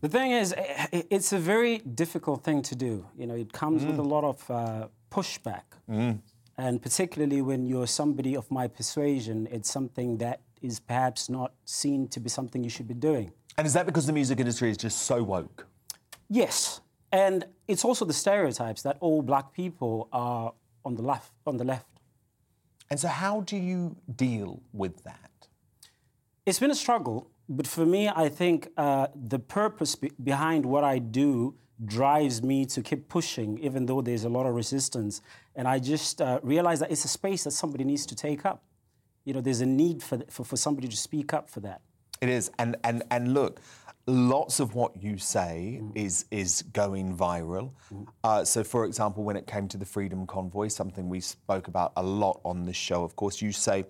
The 0.00 0.08
thing 0.08 0.32
is, 0.32 0.54
it's 0.92 1.32
a 1.32 1.38
very 1.38 1.78
difficult 1.78 2.42
thing 2.42 2.62
to 2.62 2.74
do. 2.74 3.06
You 3.16 3.26
know, 3.26 3.34
it 3.34 3.52
comes 3.52 3.82
mm. 3.82 3.88
with 3.88 3.98
a 3.98 4.02
mm. 4.02 4.10
lot 4.10 4.24
of 4.24 4.50
uh, 4.50 4.88
pushback. 5.10 5.62
Mm. 5.88 6.18
And 6.58 6.82
particularly 6.82 7.40
when 7.40 7.66
you're 7.66 7.86
somebody 7.86 8.36
of 8.36 8.50
my 8.50 8.66
persuasion, 8.66 9.48
it's 9.50 9.70
something 9.70 10.18
that 10.18 10.40
is 10.60 10.80
perhaps 10.80 11.28
not 11.28 11.52
seen 11.64 12.08
to 12.08 12.20
be 12.20 12.28
something 12.28 12.64
you 12.64 12.70
should 12.70 12.88
be 12.88 12.94
doing. 12.94 13.32
And 13.58 13.66
is 13.66 13.74
that 13.74 13.86
because 13.86 14.06
the 14.06 14.12
music 14.12 14.40
industry 14.40 14.70
is 14.70 14.76
just 14.76 15.02
so 15.02 15.22
woke? 15.22 15.66
Yes. 16.28 16.80
And 17.12 17.44
it's 17.68 17.84
also 17.84 18.04
the 18.04 18.12
stereotypes 18.12 18.82
that 18.82 18.96
all 19.00 19.22
black 19.22 19.52
people 19.52 20.08
are 20.12 20.52
on 20.84 20.94
the 20.96 21.02
left, 21.02 21.32
on 21.46 21.58
the 21.58 21.64
left 21.64 21.86
and 22.92 23.00
so, 23.00 23.08
how 23.08 23.40
do 23.40 23.56
you 23.56 23.96
deal 24.16 24.60
with 24.74 25.02
that? 25.04 25.48
It's 26.44 26.58
been 26.58 26.70
a 26.70 26.74
struggle, 26.74 27.30
but 27.48 27.66
for 27.66 27.86
me, 27.86 28.10
I 28.10 28.28
think 28.28 28.68
uh, 28.76 29.06
the 29.14 29.38
purpose 29.38 29.94
be- 29.94 30.12
behind 30.22 30.66
what 30.66 30.84
I 30.84 30.98
do 30.98 31.54
drives 31.86 32.42
me 32.42 32.66
to 32.66 32.82
keep 32.82 33.08
pushing, 33.08 33.58
even 33.60 33.86
though 33.86 34.02
there's 34.02 34.24
a 34.24 34.28
lot 34.28 34.44
of 34.44 34.54
resistance. 34.54 35.22
And 35.56 35.66
I 35.66 35.78
just 35.78 36.20
uh, 36.20 36.40
realize 36.42 36.80
that 36.80 36.90
it's 36.90 37.06
a 37.06 37.08
space 37.08 37.44
that 37.44 37.52
somebody 37.52 37.84
needs 37.84 38.04
to 38.04 38.14
take 38.14 38.44
up. 38.44 38.62
You 39.24 39.32
know, 39.32 39.40
there's 39.40 39.62
a 39.62 39.66
need 39.66 40.02
for, 40.02 40.20
for, 40.28 40.44
for 40.44 40.58
somebody 40.58 40.86
to 40.88 40.96
speak 40.96 41.32
up 41.32 41.48
for 41.48 41.60
that. 41.60 41.80
It 42.22 42.30
is. 42.30 42.50
And, 42.58 42.76
and, 42.84 43.02
and 43.10 43.34
look, 43.34 43.60
lots 44.06 44.60
of 44.60 44.74
what 44.74 45.02
you 45.02 45.16
say 45.18 45.80
mm. 45.80 45.92
is 45.94 46.24
is 46.30 46.62
going 46.72 47.16
viral. 47.16 47.70
Mm. 47.92 48.06
Uh, 48.24 48.44
so, 48.44 48.64
for 48.64 48.84
example, 48.84 49.22
when 49.22 49.36
it 49.36 49.46
came 49.46 49.68
to 49.68 49.76
the 49.76 49.84
Freedom 49.84 50.26
Convoy, 50.26 50.68
something 50.68 51.08
we 51.08 51.20
spoke 51.20 51.68
about 51.68 51.92
a 51.96 52.02
lot 52.02 52.40
on 52.44 52.64
this 52.64 52.76
show, 52.76 53.04
of 53.04 53.14
course, 53.16 53.42
you 53.42 53.52
say 53.52 53.84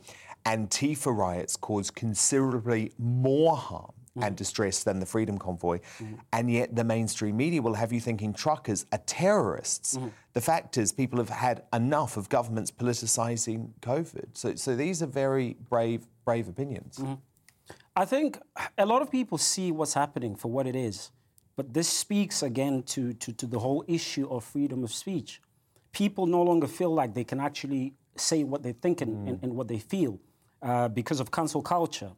Antifa 0.44 1.16
riots 1.16 1.56
caused 1.56 1.94
considerably 1.94 2.92
more 2.98 3.56
harm. 3.56 3.92
Mm. 4.14 4.26
And 4.26 4.36
distress 4.36 4.84
than 4.84 5.00
the 5.00 5.06
Freedom 5.06 5.38
Convoy. 5.38 5.80
Mm. 5.98 6.18
And 6.34 6.50
yet, 6.50 6.76
the 6.76 6.84
mainstream 6.84 7.34
media 7.34 7.62
will 7.62 7.72
have 7.72 7.94
you 7.94 8.00
thinking 8.00 8.34
truckers 8.34 8.84
are 8.92 9.00
terrorists. 9.06 9.96
Mm. 9.96 10.10
The 10.34 10.42
fact 10.42 10.76
is, 10.76 10.92
people 10.92 11.18
have 11.18 11.30
had 11.30 11.62
enough 11.72 12.18
of 12.18 12.28
governments 12.28 12.70
politicizing 12.70 13.70
COVID. 13.80 14.26
So, 14.34 14.54
so 14.54 14.76
these 14.76 15.02
are 15.02 15.06
very 15.06 15.56
brave, 15.70 16.06
brave 16.26 16.46
opinions. 16.46 16.98
I 17.94 18.06
think 18.06 18.38
a 18.78 18.86
lot 18.86 19.02
of 19.02 19.10
people 19.10 19.36
see 19.36 19.70
what's 19.70 19.92
happening 19.92 20.34
for 20.34 20.50
what 20.50 20.66
it 20.66 20.74
is, 20.74 21.10
but 21.56 21.74
this 21.74 21.88
speaks 21.88 22.42
again 22.42 22.82
to, 22.84 23.12
to, 23.14 23.32
to 23.34 23.46
the 23.46 23.58
whole 23.58 23.84
issue 23.86 24.26
of 24.30 24.44
freedom 24.44 24.82
of 24.82 24.92
speech. 24.92 25.42
People 25.92 26.26
no 26.26 26.42
longer 26.42 26.66
feel 26.66 26.94
like 26.94 27.12
they 27.12 27.24
can 27.24 27.38
actually 27.38 27.92
say 28.16 28.44
what 28.44 28.62
they 28.62 28.72
think 28.72 29.02
and, 29.02 29.28
and, 29.28 29.38
and 29.42 29.54
what 29.54 29.68
they 29.68 29.78
feel 29.78 30.18
uh, 30.62 30.88
because 30.88 31.20
of 31.20 31.30
cancel 31.30 31.60
culture. 31.60 32.12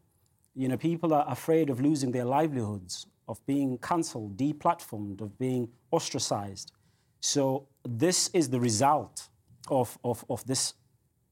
You 0.55 0.69
know, 0.69 0.77
people 0.77 1.13
are 1.13 1.25
afraid 1.29 1.71
of 1.71 1.81
losing 1.81 2.13
their 2.13 2.25
livelihoods, 2.25 3.07
of 3.27 3.45
being 3.45 3.77
cancelled, 3.79 4.37
deplatformed, 4.37 5.21
of 5.21 5.37
being 5.39 5.69
ostracized. 5.91 6.71
So 7.19 7.67
this 7.85 8.29
is 8.29 8.49
the 8.49 8.61
result 8.61 9.29
of, 9.69 9.99
of, 10.05 10.25
of 10.31 10.47
this 10.47 10.75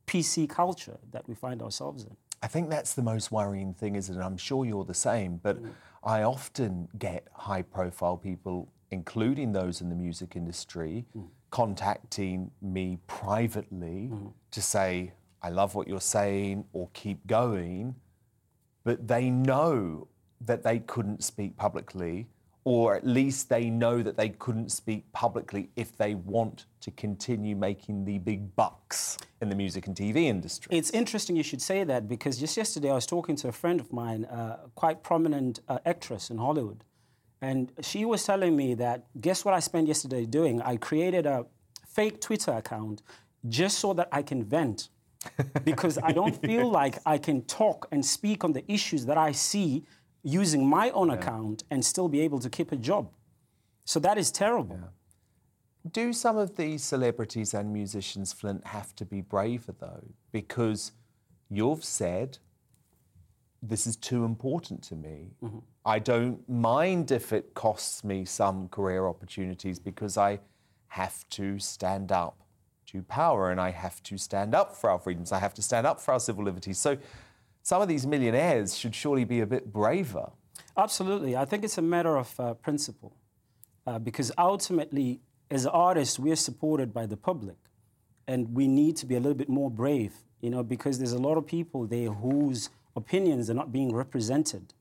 PC 0.09 0.49
culture 0.49 0.99
that 1.13 1.29
we 1.29 1.37
find 1.37 1.63
ourselves 1.63 2.03
in. 2.03 2.17
I 2.43 2.49
think 2.49 2.71
that's 2.71 2.95
the 2.95 3.03
most 3.03 3.31
worrying 3.31 3.73
thing, 3.73 3.95
isn't 3.95 4.21
it? 4.21 4.23
I'm 4.23 4.37
sure 4.37 4.65
you're 4.65 4.85
the 4.85 4.95
same, 4.95 5.39
but 5.43 5.63
mm. 5.63 5.71
I 6.03 6.23
often 6.23 6.89
get 6.99 7.29
high 7.33 7.63
profile 7.63 8.17
people, 8.17 8.69
including 8.91 9.53
those 9.53 9.81
in 9.81 9.89
the 9.89 9.95
music 9.95 10.35
industry, 10.35 11.07
mm. 11.17 11.29
contacting 11.51 12.51
me 12.61 12.99
privately 13.07 14.09
mm. 14.11 14.33
to 14.51 14.61
say, 14.61 15.13
I 15.41 15.51
love 15.51 15.77
what 15.77 15.87
you're 15.87 16.01
saying 16.01 16.65
or 16.73 16.89
keep 16.93 17.27
going, 17.29 17.95
but 18.83 19.07
they 19.07 19.31
know 19.31 20.09
that 20.41 20.65
they 20.65 20.81
couldn't 20.81 21.23
speak 21.23 21.57
publicly, 21.57 22.27
or 22.65 22.95
at 22.95 23.07
least 23.07 23.49
they 23.49 23.69
know 23.69 24.03
that 24.03 24.17
they 24.17 24.29
couldn't 24.29 24.71
speak 24.71 25.11
publicly 25.13 25.71
if 25.75 25.97
they 25.97 26.15
want 26.15 26.67
to 26.81 26.91
continue 26.93 27.57
making 27.57 28.05
the 28.05 28.19
big 28.19 28.55
bucks 28.55 29.19
in 29.41 29.49
the 29.49 29.55
music 29.55 29.89
and 29.89 29.97
TV 29.97 30.25
industry. 30.25 30.69
It's 30.77 30.91
interesting 30.91 31.35
you 31.35 31.43
should 31.43 31.63
say 31.63 31.83
that 31.85 32.09
because 32.09 32.39
just 32.39 32.57
yesterday 32.57 32.91
I 32.91 32.95
was 32.95 33.07
talking 33.07 33.35
to 33.37 33.49
a 33.49 33.53
friend 33.53 33.81
of 33.81 33.93
mine, 33.93 34.25
uh, 34.27 34.59
quite 34.77 35.03
prominent 35.03 35.61
uh, 35.69 35.79
actress 35.85 36.31
in 36.31 36.39
Hollywood, 36.39 36.85
and 37.41 37.73
she 37.81 38.05
was 38.05 38.23
telling 38.25 38.57
me 38.57 38.75
that 38.75 39.07
guess 39.21 39.45
what 39.45 39.55
I 39.55 39.61
spent 39.61 39.89
yesterday 39.89 40.25
doing? 40.25 40.63
I 40.63 40.77
created 40.77 41.27
a 41.27 41.47
fake 41.89 42.21
Twitter 42.21 42.53
account 42.53 43.03
just 43.49 43.79
so 43.81 43.93
that 43.95 44.09
I 44.13 44.23
can 44.23 44.45
vent 44.45 44.89
because 45.65 45.99
I 45.99 46.13
don't 46.13 46.41
feel 46.47 46.71
like 46.71 46.99
I 47.05 47.19
can 47.19 47.43
talk 47.43 47.89
and 47.91 48.05
speak 48.05 48.45
on 48.45 48.53
the 48.53 48.65
issues 48.71 49.07
that 49.07 49.19
I 49.19 49.33
see 49.33 49.85
using 50.23 50.69
my 50.69 50.91
own 50.91 51.11
account 51.11 51.65
and 51.71 51.85
still 51.85 52.09
be 52.09 52.21
able 52.21 52.39
to 52.39 52.51
keep 52.51 52.73
a 52.73 52.77
job. 52.77 53.11
So 53.85 53.99
that 54.01 54.19
is 54.19 54.31
terrible. 54.31 54.79
Do 55.91 56.13
some 56.13 56.37
of 56.37 56.57
these 56.57 56.85
celebrities 56.85 57.55
and 57.55 57.73
musicians, 57.73 58.33
Flint, 58.33 58.67
have 58.69 58.95
to 58.97 59.05
be 59.05 59.21
braver 59.21 59.75
though? 59.79 60.05
Because 60.31 60.93
you've 61.51 61.85
said, 61.85 62.39
this 63.63 63.87
is 63.87 63.97
too 63.97 64.25
important 64.25 64.83
to 64.85 64.95
me. 64.95 65.33
Mm-hmm. 65.43 65.59
I 65.85 65.99
don't 65.99 66.49
mind 66.49 67.11
if 67.11 67.33
it 67.33 67.55
costs 67.55 68.05
me 68.05 68.25
some 68.25 68.69
career 68.69 69.07
opportunities 69.07 69.79
because 69.79 70.17
I 70.17 70.41
have 70.89 71.29
to 71.31 71.59
stand 71.59 72.13
up 72.13 72.43
to 72.87 73.03
power 73.03 73.51
and 73.51 73.61
I 73.61 73.71
have 73.71 74.03
to 74.05 74.19
stand 74.19 74.55
up 74.55 74.77
for 74.77 74.91
our 74.91 74.99
freedoms. 74.99 75.33
I 75.33 75.39
have 75.39 75.55
to 75.55 75.63
stand 75.63 75.87
up 75.87 76.01
for 76.01 76.13
our 76.13 76.21
civil 76.21 76.45
liberties. 76.45 76.79
So 76.79 76.99
some 77.63 77.81
of 77.81 77.89
these 77.89 78.07
millionaires 78.07 78.77
should 78.77 78.95
surely 78.95 79.25
be 79.25 79.41
a 79.41 79.47
bit 79.47 79.73
braver. 79.73 80.31
Absolutely. 80.77 81.37
I 81.37 81.45
think 81.45 81.65
it's 81.65 81.79
a 81.79 81.83
matter 81.83 82.17
of 82.17 82.39
uh, 82.41 82.55
principle. 82.55 83.15
Uh, 83.87 83.99
because 83.99 84.31
ultimately, 84.39 85.21
as 85.51 85.67
artists, 85.67 86.19
we 86.19 86.31
are 86.31 86.37
supported 86.37 86.95
by 86.95 87.07
the 87.07 87.17
public. 87.17 87.57
And 88.29 88.55
we 88.55 88.69
need 88.69 88.97
to 88.99 89.07
be 89.07 89.17
a 89.17 89.21
little 89.21 89.37
bit 89.37 89.49
more 89.49 89.71
brave, 89.71 90.15
you 90.41 90.51
know, 90.51 90.63
because 90.63 90.99
there's 90.99 91.13
a 91.13 91.19
lot 91.19 91.37
of 91.37 91.47
people 91.47 91.87
there 91.87 92.11
whose 92.11 92.71
opinions 92.95 93.51
are 93.51 93.55
not 93.55 93.73
being 93.73 93.93
represented. 93.95 94.73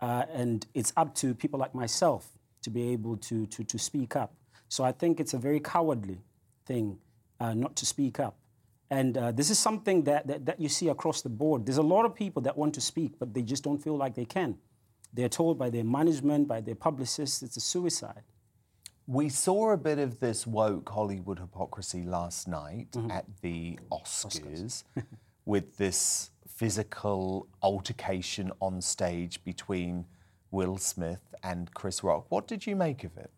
Uh, 0.00 0.24
and 0.32 0.66
it's 0.74 0.92
up 0.96 1.14
to 1.16 1.34
people 1.34 1.58
like 1.58 1.74
myself 1.74 2.28
to 2.62 2.70
be 2.70 2.90
able 2.90 3.16
to, 3.18 3.46
to, 3.46 3.64
to 3.64 3.78
speak 3.78 4.16
up. 4.16 4.34
So 4.68 4.84
I 4.84 4.92
think 4.92 5.20
it's 5.20 5.34
a 5.34 5.38
very 5.38 5.60
cowardly 5.60 6.18
thing 6.64 6.98
uh, 7.38 7.54
not 7.54 7.76
to 7.76 7.86
speak 7.86 8.18
up. 8.18 8.36
And 8.90 9.18
uh, 9.18 9.32
this 9.32 9.50
is 9.50 9.58
something 9.58 10.04
that, 10.04 10.26
that, 10.26 10.46
that 10.46 10.60
you 10.60 10.68
see 10.68 10.88
across 10.88 11.22
the 11.22 11.28
board. 11.28 11.66
There's 11.66 11.78
a 11.78 11.82
lot 11.82 12.04
of 12.04 12.14
people 12.14 12.42
that 12.42 12.56
want 12.56 12.74
to 12.74 12.80
speak, 12.80 13.18
but 13.18 13.34
they 13.34 13.42
just 13.42 13.64
don't 13.64 13.82
feel 13.82 13.96
like 13.96 14.14
they 14.14 14.24
can. 14.24 14.58
They're 15.12 15.28
told 15.28 15.58
by 15.58 15.70
their 15.70 15.84
management, 15.84 16.46
by 16.46 16.60
their 16.60 16.74
publicists, 16.74 17.42
it's 17.42 17.56
a 17.56 17.60
suicide. 17.60 18.22
We 19.08 19.28
saw 19.28 19.70
a 19.70 19.76
bit 19.76 19.98
of 19.98 20.20
this 20.20 20.46
woke 20.46 20.88
Hollywood 20.88 21.38
hypocrisy 21.38 22.02
last 22.02 22.48
night 22.48 22.88
at 23.10 23.24
the 23.40 23.78
Oscars 23.90 24.82
with 25.44 25.76
this 25.76 26.30
physical 26.48 27.46
altercation 27.62 28.50
on 28.60 28.80
stage 28.80 29.44
between 29.44 30.06
Will 30.50 30.76
Smith 30.76 31.34
and 31.42 31.72
Chris 31.74 32.02
Rock. 32.02 32.26
What 32.30 32.48
did 32.48 32.66
you 32.66 32.74
make 32.74 33.04
of 33.04 33.16
it? 33.16 33.30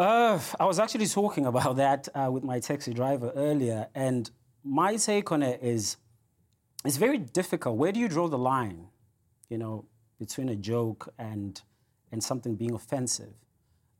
Uh, 0.00 0.40
I 0.58 0.64
was 0.64 0.78
actually 0.78 1.06
talking 1.06 1.44
about 1.52 1.76
that 1.76 2.08
uh, 2.14 2.30
with 2.32 2.42
my 2.42 2.58
taxi 2.58 2.94
driver 2.94 3.32
earlier, 3.36 3.88
and 3.94 4.30
my 4.64 4.96
take 4.96 5.30
on 5.30 5.42
it 5.42 5.62
is 5.62 5.98
it's 6.86 6.96
very 6.96 7.18
difficult. 7.18 7.76
Where 7.76 7.92
do 7.92 8.00
you 8.00 8.08
draw 8.08 8.26
the 8.26 8.38
line, 8.38 8.86
you 9.50 9.58
know, 9.58 9.84
between 10.18 10.48
a 10.48 10.56
joke 10.56 11.12
and 11.18 11.60
and 12.12 12.24
something 12.24 12.56
being 12.56 12.72
offensive? 12.72 13.34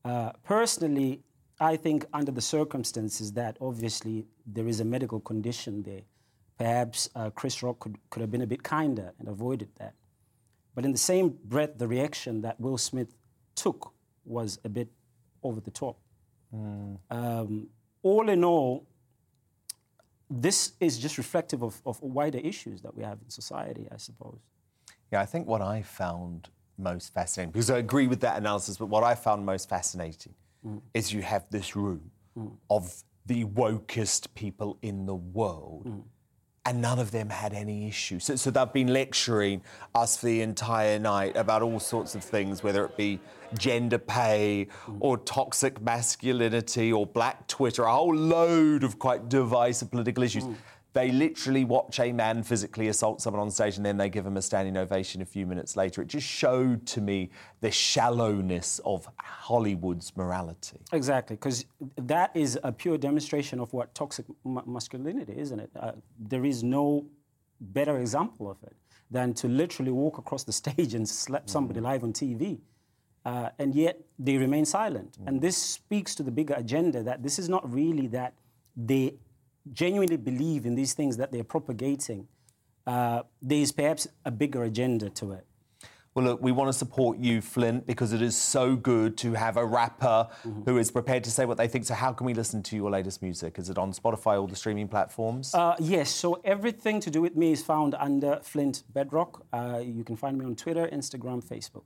Uh, 0.03 0.31
personally, 0.43 1.21
I 1.61 1.77
think 1.77 2.07
under 2.15 2.33
the 2.33 2.41
circumstances 2.41 3.33
that 3.33 3.59
obviously 3.61 4.25
there 4.47 4.69
is 4.69 4.81
a 4.81 4.87
medical 4.87 5.21
condition 5.21 5.83
there, 5.83 6.05
perhaps 6.57 7.11
uh, 7.15 7.29
Chris 7.29 7.63
Rock 7.63 7.79
could, 7.79 7.99
could 8.09 8.23
have 8.23 8.31
been 8.31 8.41
a 8.41 8.47
bit 8.47 8.63
kinder 8.63 9.13
and 9.19 9.29
avoided 9.29 9.69
that. 9.79 9.93
But 10.75 10.87
in 10.87 10.93
the 10.93 11.05
same 11.13 11.37
breath, 11.45 11.77
the 11.77 11.87
reaction 11.87 12.41
that 12.41 12.59
Will 12.59 12.79
Smith 12.79 13.15
took 13.55 13.93
was 14.25 14.59
a 14.65 14.71
bit 14.71 14.89
over 15.43 15.61
the 15.61 15.71
top. 15.71 15.99
Mm. 16.55 16.99
Um, 17.11 17.69
all 18.03 18.29
in 18.29 18.45
all, 18.45 18.87
this 20.29 20.73
is 20.81 20.99
just 20.99 21.19
reflective 21.19 21.63
of, 21.63 21.81
of 21.85 22.01
wider 22.03 22.39
issues 22.39 22.83
that 22.83 22.95
we 22.97 23.03
have 23.03 23.19
in 23.23 23.31
society, 23.31 23.89
I 23.93 23.97
suppose. 23.97 24.39
Yeah, 25.13 25.21
I 25.21 25.27
think 25.27 25.47
what 25.47 25.61
I 25.61 25.83
found 25.83 26.49
most 26.79 27.13
fascinating, 27.13 27.51
because 27.51 27.71
I 27.71 27.79
agree 27.79 28.07
with 28.07 28.21
that 28.21 28.39
analysis, 28.39 28.79
but 28.79 28.87
what 28.87 29.03
I 29.03 29.15
found 29.15 29.45
most 29.45 29.69
fascinating 29.69 30.35
mm. 30.65 30.81
is 30.95 31.13
you 31.13 31.23
have 31.23 31.45
this 31.51 31.75
room 31.75 32.11
mm. 32.39 32.53
of 32.71 33.03
the 33.27 33.45
wokest 33.45 34.29
people 34.35 34.79
in 34.83 35.07
the 35.07 35.15
world. 35.15 36.05
And 36.67 36.83
none 36.83 36.99
of 36.99 37.11
them 37.11 37.31
had 37.31 37.55
any 37.55 37.89
issues. 37.89 38.25
So, 38.25 38.37
so 38.37 38.51
they've 38.51 38.73
been 38.73 38.93
lecturing 38.93 39.63
us 39.95 40.19
for 40.19 40.27
the 40.27 40.43
entire 40.43 40.99
night 40.99 41.35
about 41.35 41.63
all 41.63 41.81
sorts 41.81 42.15
of 42.15 42.23
things, 42.23 42.63
whether 42.63 42.85
it 42.85 42.97
be 42.99 43.19
gender 43.57 43.99
pay 43.99 44.69
or 45.01 45.17
toxic 45.17 45.81
masculinity 45.81 46.93
or 46.93 47.07
black 47.07 47.47
Twitter, 47.49 47.85
a 47.85 47.93
whole 47.93 48.15
load 48.15 48.85
of 48.85 48.99
quite 48.99 49.29
divisive 49.31 49.91
political 49.91 50.23
issues. 50.23 50.45
They 50.93 51.13
literally 51.13 51.65
watch 51.65 52.01
a 52.01 52.13
man 52.13 52.43
physically 52.43 52.89
assault 52.89 53.21
someone 53.21 53.41
on 53.41 53.51
stage 53.51 53.77
and 53.77 53.87
then 53.87 53.97
they 53.97 54.09
give 54.09 54.27
him 54.27 54.37
a 54.37 54.43
standing 54.43 54.77
ovation 54.77 55.23
a 55.23 55.25
few 55.25 55.47
minutes 55.47 55.77
later. 55.77 56.03
It 56.03 56.09
just 56.09 56.27
showed 56.27 56.87
to 56.89 57.01
me 57.01 57.31
the 57.61 57.71
shallowness 57.71 58.81
of 58.85 59.09
Hollywood's 59.21 60.17
morality. 60.17 60.81
Exactly, 60.93 61.37
because 61.37 61.65
that 61.97 62.35
is 62.35 62.59
a 62.65 62.73
pure 62.73 62.99
demonstration 62.99 63.61
of 63.61 63.73
what 63.73 63.95
toxic 63.95 64.27
ma- 64.45 64.63
masculinity, 64.67 65.35
isn't 65.39 65.61
it? 65.61 65.71
Uh, 65.79 65.93
there 66.19 66.45
is 66.45 66.65
no 66.65 67.07
better 67.61 67.99
example 67.99 68.51
of 68.51 68.57
it 68.65 68.75
than 69.11 69.33
to 69.35 69.49
literally 69.49 69.93
walk 69.93 70.19
across 70.19 70.45
the 70.45 70.53
stage 70.53 70.95
and 70.95 71.09
slap 71.09 71.49
somebody 71.49 71.81
live 71.81 72.03
on 72.03 72.13
TV. 72.13 72.59
Uh, 73.25 73.51
and 73.59 73.75
yet 73.75 74.01
they 74.19 74.39
remain 74.39 74.65
silent. 74.65 75.19
And 75.27 75.41
this 75.41 75.57
speaks 75.57 76.15
to 76.15 76.23
the 76.23 76.31
bigger 76.31 76.55
agenda 76.55 77.03
that 77.03 77.23
this 77.23 77.39
is 77.39 77.49
not 77.49 77.71
really 77.71 78.07
that 78.09 78.33
they 78.77 79.15
genuinely 79.73 80.17
believe 80.17 80.67
in 80.67 80.75
these 80.75 80.95
things 80.95 81.17
that 81.17 81.33
they're 81.33 81.45
propagating. 81.45 82.29
Uh, 82.87 83.23
there 83.43 83.59
is 83.59 83.73
perhaps 83.73 84.09
a 84.25 84.31
bigger 84.31 84.65
agenda 84.65 85.11
to 85.11 85.33
it. 85.33 85.47
Well, 86.13 86.25
look, 86.25 86.43
we 86.43 86.51
want 86.51 86.69
to 86.69 86.73
support 86.73 87.19
you, 87.19 87.41
Flint, 87.41 87.87
because 87.87 88.13
it 88.13 88.21
is 88.21 88.37
so 88.37 88.75
good 88.75 89.17
to 89.19 89.35
have 89.35 89.57
a 89.57 89.65
rapper 89.65 90.29
who 90.65 90.77
is 90.77 90.91
prepared 90.91 91.23
to 91.23 91.31
say 91.31 91.45
what 91.45 91.57
they 91.57 91.69
think. 91.69 91.85
So, 91.85 91.95
how 91.95 92.13
can 92.13 92.27
we 92.27 92.35
listen 92.35 92.65
to 92.65 92.75
your 92.75 92.91
latest 92.91 93.23
music? 93.23 93.61
Is 93.61 93.71
it 93.71 93.79
on 93.79 93.93
Spotify 93.93 94.43
or 94.43 94.49
the 94.49 94.57
streaming 94.57 94.89
platforms? 94.89 95.55
Uh, 95.55 95.77
yes, 95.79 96.11
so 96.11 96.41
everything 96.45 96.99
to 97.01 97.13
do 97.13 97.23
with 97.23 97.37
me 97.37 97.53
is 97.53 97.63
found 97.63 97.95
under 97.95 98.41
Flint 98.43 98.83
Bedrock. 98.93 99.47
Uh, 99.53 99.81
you 99.85 100.03
can 100.03 100.17
find 100.17 100.37
me 100.37 100.45
on 100.45 100.57
Twitter, 100.57 100.89
Instagram, 100.93 101.45
Facebook. 101.45 101.85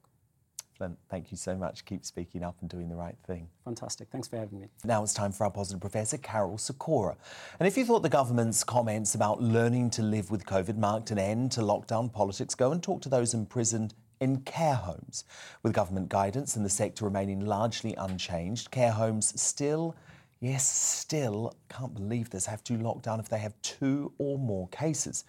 Flint, 0.77 0.99
thank 1.09 1.31
you 1.31 1.37
so 1.37 1.55
much. 1.55 1.85
Keep 1.85 2.05
speaking 2.05 2.43
up 2.43 2.57
and 2.61 2.69
doing 2.69 2.89
the 2.89 2.97
right 2.97 3.17
thing. 3.27 3.49
Fantastic. 3.65 4.09
Thanks 4.11 4.27
for 4.27 4.37
having 4.37 4.61
me. 4.61 4.69
Now 4.85 5.05
it's 5.05 5.15
time 5.15 5.31
for 5.31 5.45
our 5.45 5.51
positive 5.51 5.81
professor, 5.81 6.19
Karol 6.19 6.59
Sikora. 6.59 7.17
And 7.61 7.69
if 7.69 7.77
you 7.77 7.85
thought 7.85 8.03
the 8.03 8.09
government's 8.09 8.65
comments 8.65 9.15
about 9.15 9.41
learning 9.41 9.91
to 9.91 10.03
live 10.03 10.31
with 10.33 10.45
COVID 10.45 10.77
marked 10.77 11.13
an 11.13 11.19
end 11.19 11.53
to 11.53 11.61
lockdown 11.61 12.13
politics, 12.13 12.57
go 12.57 12.73
and 12.73 12.83
talk 12.83 13.03
to 13.03 13.09
those 13.09 13.35
imprisoned 13.35 13.95
in 14.21 14.41
care 14.41 14.75
homes. 14.75 15.25
With 15.63 15.73
government 15.73 16.09
guidance 16.09 16.57
and 16.57 16.65
the 16.65 16.71
sector 16.71 17.05
remaining 17.05 17.45
largely 17.45 17.95
unchanged, 17.95 18.71
care 18.73 18.93
homes 18.93 19.41
still, 19.41 19.95
yes, 20.41 20.67
still, 20.69 21.55
can't 21.69 21.95
believe 21.95 22.31
this, 22.31 22.47
have 22.47 22.65
to 22.65 22.77
lock 22.79 23.03
down 23.03 23.21
if 23.21 23.29
they 23.29 23.39
have 23.39 23.55
two 23.63 24.13
or 24.19 24.39
more 24.39 24.67
cases. 24.69 25.25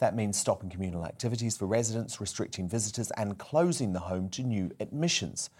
That 0.00 0.16
means 0.16 0.38
stopping 0.38 0.70
communal 0.70 1.04
activities 1.04 1.56
for 1.56 1.66
residents, 1.66 2.20
restricting 2.20 2.68
visitors, 2.68 3.10
and 3.12 3.38
closing 3.38 3.92
the 3.92 4.00
home 4.00 4.30
to 4.30 4.42
new 4.42 4.70
admissions. 4.80 5.50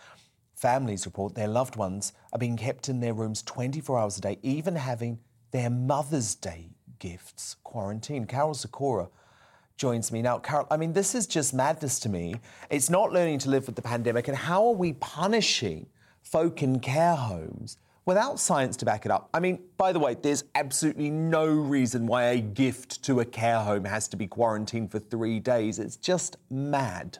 Families 0.54 1.04
report 1.06 1.34
their 1.34 1.48
loved 1.48 1.76
ones 1.76 2.14
are 2.32 2.38
being 2.38 2.56
kept 2.56 2.88
in 2.88 3.00
their 3.00 3.14
rooms 3.14 3.42
24 3.42 3.98
hours 3.98 4.18
a 4.18 4.20
day, 4.22 4.38
even 4.42 4.76
having 4.76 5.18
their 5.52 5.68
Mother's 5.68 6.34
Day 6.34 6.70
gifts 6.98 7.56
quarantined. 7.64 8.28
Karol 8.28 8.54
Sikora 8.54 9.08
joins 9.76 10.10
me 10.10 10.22
now. 10.22 10.38
Karol, 10.38 10.66
I 10.70 10.78
mean, 10.78 10.94
this 10.94 11.14
is 11.14 11.26
just 11.26 11.52
madness 11.52 11.98
to 12.00 12.08
me. 12.08 12.34
It's 12.70 12.88
not 12.88 13.12
learning 13.12 13.40
to 13.40 13.50
live 13.50 13.66
with 13.66 13.76
the 13.76 13.82
pandemic, 13.82 14.26
and 14.28 14.36
how 14.36 14.66
are 14.66 14.74
we 14.74 14.94
punishing 14.94 15.86
folk 16.22 16.62
in 16.62 16.80
care 16.80 17.16
homes 17.16 17.76
without 18.10 18.40
science 18.40 18.76
to 18.76 18.84
back 18.84 19.06
it 19.06 19.12
up? 19.12 19.30
I 19.32 19.38
mean, 19.38 19.62
by 19.76 19.92
the 19.92 20.00
way, 20.00 20.16
there's 20.20 20.42
absolutely 20.56 21.10
no 21.10 21.46
reason 21.46 22.08
why 22.08 22.24
a 22.24 22.40
gift 22.40 23.04
to 23.04 23.20
a 23.20 23.24
care 23.24 23.60
home 23.60 23.84
has 23.84 24.08
to 24.08 24.16
be 24.16 24.26
quarantined 24.26 24.90
for 24.90 24.98
three 24.98 25.38
days. 25.38 25.78
It's 25.78 25.94
just 25.94 26.36
mad. 26.50 27.18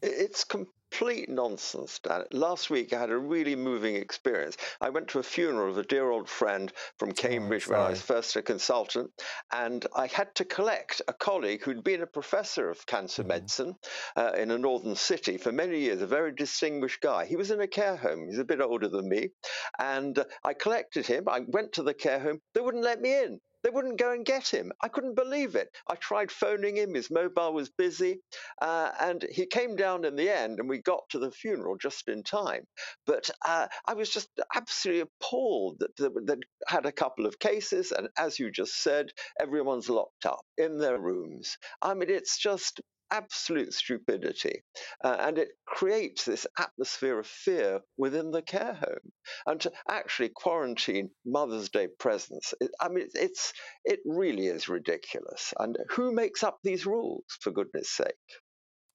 It's 0.00 0.44
complete 0.90 1.28
nonsense, 1.28 1.98
Dan. 2.00 2.24
Last 2.32 2.68
week, 2.68 2.92
I 2.92 3.00
had 3.00 3.10
a 3.10 3.16
really 3.16 3.54
moving 3.54 3.96
experience. 3.96 4.56
I 4.80 4.90
went 4.90 5.08
to 5.08 5.18
a 5.18 5.22
funeral 5.22 5.70
of 5.70 5.78
a 5.78 5.82
dear 5.82 6.10
old 6.10 6.28
friend 6.28 6.72
from 6.98 7.12
Cambridge 7.12 7.66
oh, 7.68 7.72
when 7.72 7.80
I 7.80 7.90
was 7.90 8.02
first 8.02 8.36
a 8.36 8.42
consultant, 8.42 9.10
and 9.52 9.86
I 9.94 10.08
had 10.08 10.34
to 10.36 10.44
collect 10.44 11.00
a 11.06 11.12
colleague 11.12 11.62
who'd 11.62 11.84
been 11.84 12.02
a 12.02 12.06
professor 12.06 12.70
of 12.70 12.84
cancer 12.86 13.22
mm-hmm. 13.22 13.28
medicine 13.28 13.74
uh, 14.16 14.32
in 14.36 14.50
a 14.50 14.58
northern 14.58 14.96
city 14.96 15.36
for 15.38 15.52
many 15.52 15.80
years, 15.80 16.02
a 16.02 16.06
very 16.06 16.32
distinguished 16.32 17.00
guy. 17.00 17.24
He 17.24 17.36
was 17.36 17.50
in 17.50 17.60
a 17.60 17.68
care 17.68 17.96
home. 17.96 18.26
He's 18.28 18.38
a 18.38 18.44
bit 18.44 18.60
older 18.60 18.88
than 18.88 19.08
me. 19.08 19.28
And 19.78 20.18
uh, 20.18 20.24
I 20.44 20.54
collected 20.54 21.06
him. 21.06 21.28
I 21.28 21.40
went 21.46 21.72
to 21.74 21.82
the 21.82 21.94
care 21.94 22.18
home. 22.18 22.40
They 22.54 22.60
wouldn't 22.60 22.84
let 22.84 23.00
me 23.00 23.22
in. 23.22 23.40
They 23.62 23.70
wouldn't 23.70 23.98
go 23.98 24.12
and 24.12 24.24
get 24.24 24.48
him. 24.48 24.72
I 24.82 24.88
couldn't 24.88 25.14
believe 25.16 25.54
it. 25.54 25.68
I 25.88 25.94
tried 25.96 26.32
phoning 26.32 26.76
him, 26.76 26.94
his 26.94 27.10
mobile 27.10 27.52
was 27.52 27.70
busy, 27.70 28.20
uh, 28.62 28.90
and 29.00 29.24
he 29.30 29.46
came 29.46 29.76
down 29.76 30.04
in 30.04 30.16
the 30.16 30.30
end, 30.30 30.58
and 30.58 30.68
we 30.68 30.78
got 30.78 31.02
to 31.10 31.18
the 31.18 31.30
funeral 31.30 31.76
just 31.76 32.08
in 32.08 32.22
time. 32.22 32.64
But 33.06 33.30
uh, 33.46 33.68
I 33.86 33.94
was 33.94 34.10
just 34.10 34.28
absolutely 34.54 35.02
appalled 35.02 35.80
that 35.80 35.96
they 36.26 36.36
had 36.68 36.86
a 36.86 36.92
couple 36.92 37.26
of 37.26 37.38
cases, 37.38 37.92
and 37.92 38.08
as 38.16 38.38
you 38.38 38.50
just 38.50 38.82
said, 38.82 39.06
everyone's 39.40 39.88
locked 39.90 40.26
up 40.26 40.40
in 40.56 40.78
their 40.78 40.98
rooms. 40.98 41.56
I 41.82 41.94
mean, 41.94 42.10
it's 42.10 42.38
just 42.38 42.80
absolute 43.10 43.72
stupidity. 43.72 44.62
Uh, 45.02 45.16
and 45.20 45.38
it 45.38 45.48
creates 45.66 46.24
this 46.24 46.46
atmosphere 46.58 47.18
of 47.18 47.26
fear 47.26 47.80
within 47.96 48.30
the 48.30 48.42
care 48.42 48.74
home. 48.74 49.12
And 49.46 49.60
to 49.62 49.72
actually 49.88 50.30
quarantine 50.30 51.10
Mother's 51.24 51.68
Day 51.68 51.88
presents, 51.98 52.54
it, 52.60 52.70
I 52.80 52.88
mean, 52.88 53.08
it's, 53.14 53.52
it 53.84 54.00
really 54.04 54.46
is 54.46 54.68
ridiculous. 54.68 55.54
And 55.58 55.76
who 55.90 56.12
makes 56.12 56.42
up 56.42 56.58
these 56.62 56.86
rules, 56.86 57.24
for 57.40 57.50
goodness 57.50 57.90
sake? 57.90 58.14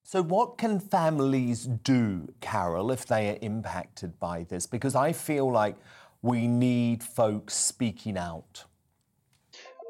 So, 0.08 0.22
what 0.22 0.60
can 0.60 0.80
families 0.80 1.64
do, 1.66 2.28
Karol, 2.40 2.92
if 2.92 3.08
they 3.08 3.32
are 3.32 3.40
impacted 3.42 4.20
by 4.20 4.44
this? 4.44 4.68
Because 4.68 4.94
I 4.94 5.14
feel 5.14 5.52
like 5.52 5.78
we 6.22 6.48
need 6.48 7.04
folks 7.04 7.56
speaking 7.56 8.16
out. 8.16 8.66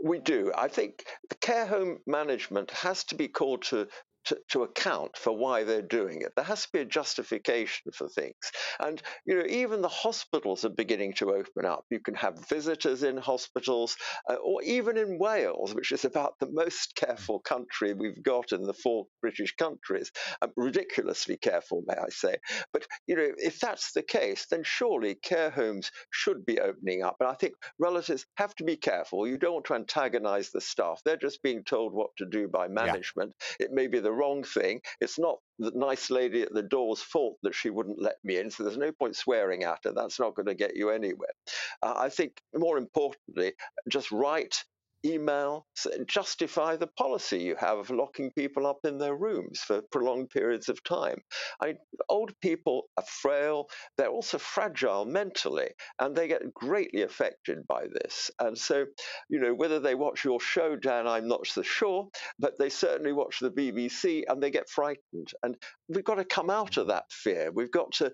We 0.01 0.19
do. 0.19 0.53
I 0.57 0.69
think 0.69 1.03
the 1.29 1.35
care 1.35 1.65
home 1.65 1.97
management 2.07 2.71
has 2.71 3.03
to 3.05 3.15
be 3.15 3.27
called 3.27 3.63
to 3.63 3.87
to, 4.25 4.37
to 4.49 4.63
account 4.63 5.17
for 5.17 5.35
why 5.35 5.63
they're 5.63 5.81
doing 5.81 6.21
it. 6.21 6.33
There 6.35 6.45
has 6.45 6.63
to 6.63 6.69
be 6.73 6.79
a 6.79 6.85
justification 6.85 7.91
for 7.93 8.09
things. 8.09 8.35
And, 8.79 9.01
you 9.25 9.35
know, 9.35 9.45
even 9.47 9.81
the 9.81 9.87
hospitals 9.87 10.65
are 10.65 10.69
beginning 10.69 11.13
to 11.15 11.31
open 11.31 11.65
up. 11.65 11.85
You 11.89 11.99
can 11.99 12.15
have 12.15 12.47
visitors 12.49 13.03
in 13.03 13.17
hospitals, 13.17 13.95
uh, 14.29 14.35
or 14.35 14.61
even 14.63 14.97
in 14.97 15.19
Wales, 15.19 15.73
which 15.73 15.91
is 15.91 16.05
about 16.05 16.33
the 16.39 16.49
most 16.51 16.95
careful 16.95 17.39
country 17.39 17.93
we've 17.93 18.23
got 18.23 18.51
in 18.51 18.63
the 18.63 18.73
four 18.73 19.05
British 19.21 19.55
countries. 19.55 20.11
Um, 20.41 20.51
ridiculously 20.55 21.37
careful, 21.37 21.83
may 21.87 21.95
I 21.95 22.09
say. 22.09 22.37
But, 22.73 22.85
you 23.07 23.15
know, 23.15 23.31
if 23.37 23.59
that's 23.59 23.93
the 23.93 24.03
case, 24.03 24.47
then 24.49 24.63
surely 24.63 25.15
care 25.15 25.49
homes 25.49 25.91
should 26.11 26.45
be 26.45 26.59
opening 26.59 27.03
up. 27.03 27.17
And 27.19 27.29
I 27.29 27.33
think 27.33 27.53
relatives 27.79 28.25
have 28.37 28.55
to 28.55 28.63
be 28.63 28.77
careful. 28.77 29.27
You 29.27 29.37
don't 29.37 29.53
want 29.53 29.65
to 29.65 29.75
antagonize 29.75 30.49
the 30.51 30.61
staff. 30.61 31.01
They're 31.05 31.17
just 31.17 31.43
being 31.43 31.63
told 31.63 31.93
what 31.93 32.09
to 32.17 32.25
do 32.25 32.47
by 32.47 32.67
management. 32.67 33.33
Yeah. 33.59 33.67
It 33.67 33.71
may 33.71 33.87
be 33.87 33.99
the 33.99 34.11
wrong 34.15 34.43
thing. 34.43 34.81
It's 35.01 35.19
not 35.19 35.37
the 35.59 35.71
nice 35.75 36.09
lady 36.09 36.41
at 36.41 36.53
the 36.53 36.63
door's 36.63 37.01
fault 37.01 37.37
that 37.43 37.55
she 37.55 37.69
wouldn't 37.69 38.01
let 38.01 38.15
me 38.23 38.37
in, 38.37 38.49
so 38.49 38.63
there's 38.63 38.77
no 38.77 38.91
point 38.91 39.15
swearing 39.15 39.63
at 39.63 39.79
her. 39.83 39.91
That's 39.91 40.19
not 40.19 40.35
going 40.35 40.47
to 40.47 40.55
get 40.55 40.75
you 40.75 40.89
anywhere. 40.89 41.33
Uh, 41.81 41.93
I 41.97 42.09
think 42.09 42.41
more 42.53 42.77
importantly, 42.77 43.53
just 43.89 44.11
write 44.11 44.63
email, 45.05 45.65
justify 46.07 46.75
the 46.75 46.87
policy 46.87 47.39
you 47.39 47.55
have 47.57 47.77
of 47.77 47.89
locking 47.89 48.31
people 48.31 48.65
up 48.65 48.79
in 48.83 48.97
their 48.97 49.15
rooms 49.15 49.59
for 49.59 49.81
prolonged 49.91 50.29
periods 50.29 50.69
of 50.69 50.83
time. 50.83 51.17
I, 51.61 51.75
old 52.09 52.31
people 52.41 52.83
are 52.97 53.03
frail, 53.05 53.67
they're 53.97 54.09
also 54.09 54.37
fragile 54.37 55.05
mentally, 55.05 55.69
and 55.99 56.15
they 56.15 56.27
get 56.27 56.53
greatly 56.53 57.03
affected 57.03 57.59
by 57.67 57.85
this. 57.93 58.31
And 58.39 58.57
so, 58.57 58.85
you 59.29 59.39
know, 59.39 59.53
whether 59.53 59.79
they 59.79 59.95
watch 59.95 60.25
your 60.25 60.39
show, 60.39 60.75
Dan, 60.75 61.07
I'm 61.07 61.27
not 61.27 61.47
so 61.47 61.61
sure, 61.61 62.07
but 62.39 62.57
they 62.57 62.69
certainly 62.69 63.13
watch 63.13 63.39
the 63.39 63.51
BBC 63.51 64.23
and 64.27 64.41
they 64.41 64.51
get 64.51 64.69
frightened. 64.69 65.31
And 65.43 65.55
we've 65.87 66.03
got 66.03 66.15
to 66.15 66.25
come 66.25 66.49
out 66.49 66.77
of 66.77 66.87
that 66.87 67.05
fear. 67.11 67.51
We've 67.53 67.71
got 67.71 67.91
to 67.93 68.11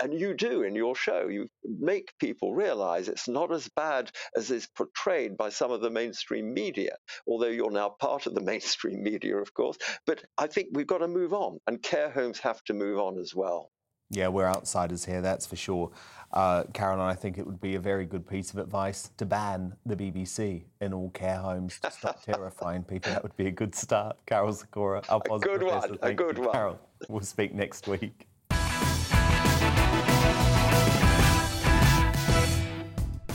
and 0.00 0.12
you 0.12 0.34
do 0.34 0.62
in 0.62 0.74
your 0.74 0.94
show, 0.94 1.28
you 1.28 1.48
make 1.64 2.12
people 2.18 2.54
realize 2.54 3.08
it's 3.08 3.28
not 3.28 3.52
as 3.52 3.68
bad 3.68 4.10
as 4.36 4.50
is 4.50 4.66
portrayed 4.66 5.36
by 5.36 5.48
some 5.48 5.70
of 5.70 5.80
the 5.80 5.90
mainstream 5.90 6.52
media, 6.52 6.96
although 7.26 7.48
you're 7.48 7.70
now 7.70 7.88
part 7.88 8.26
of 8.26 8.34
the 8.34 8.40
mainstream 8.52 9.02
media, 9.02 9.36
of 9.36 9.52
course. 9.54 9.78
But 10.06 10.24
I 10.36 10.46
think 10.46 10.68
we've 10.72 10.86
got 10.86 10.98
to 10.98 11.08
move 11.08 11.32
on, 11.32 11.58
and 11.66 11.82
care 11.82 12.10
homes 12.10 12.38
have 12.40 12.62
to 12.64 12.74
move 12.74 12.98
on 12.98 13.18
as 13.18 13.34
well. 13.34 13.70
Yeah, 14.10 14.28
we're 14.28 14.46
outsiders 14.46 15.04
here, 15.04 15.20
that's 15.20 15.44
for 15.46 15.56
sure. 15.56 15.90
Uh, 16.32 16.64
Caroline, 16.72 17.10
I 17.10 17.14
think 17.14 17.36
it 17.36 17.46
would 17.46 17.60
be 17.60 17.74
a 17.74 17.80
very 17.80 18.06
good 18.06 18.26
piece 18.26 18.52
of 18.52 18.58
advice 18.58 19.10
to 19.18 19.26
ban 19.26 19.74
the 19.84 19.96
BBC 19.96 20.64
in 20.80 20.94
all 20.94 21.10
care 21.10 21.38
homes 21.38 21.78
to 21.80 21.90
stop 21.90 22.22
terrifying 22.24 22.84
people. 22.84 23.12
That 23.12 23.22
would 23.22 23.36
be 23.36 23.46
a 23.46 23.50
good 23.50 23.74
start. 23.74 24.16
Karol 24.26 24.52
Sikora, 24.52 25.02
our 25.10 25.20
positive 25.20 25.54
a 25.54 25.58
good 25.58 25.66
one, 25.66 25.98
a 26.02 26.14
good 26.14 26.38
one. 26.38 26.52
Karol, 26.52 26.78
we'll 27.08 27.20
speak 27.20 27.54
next 27.54 27.86
week. 27.86 28.27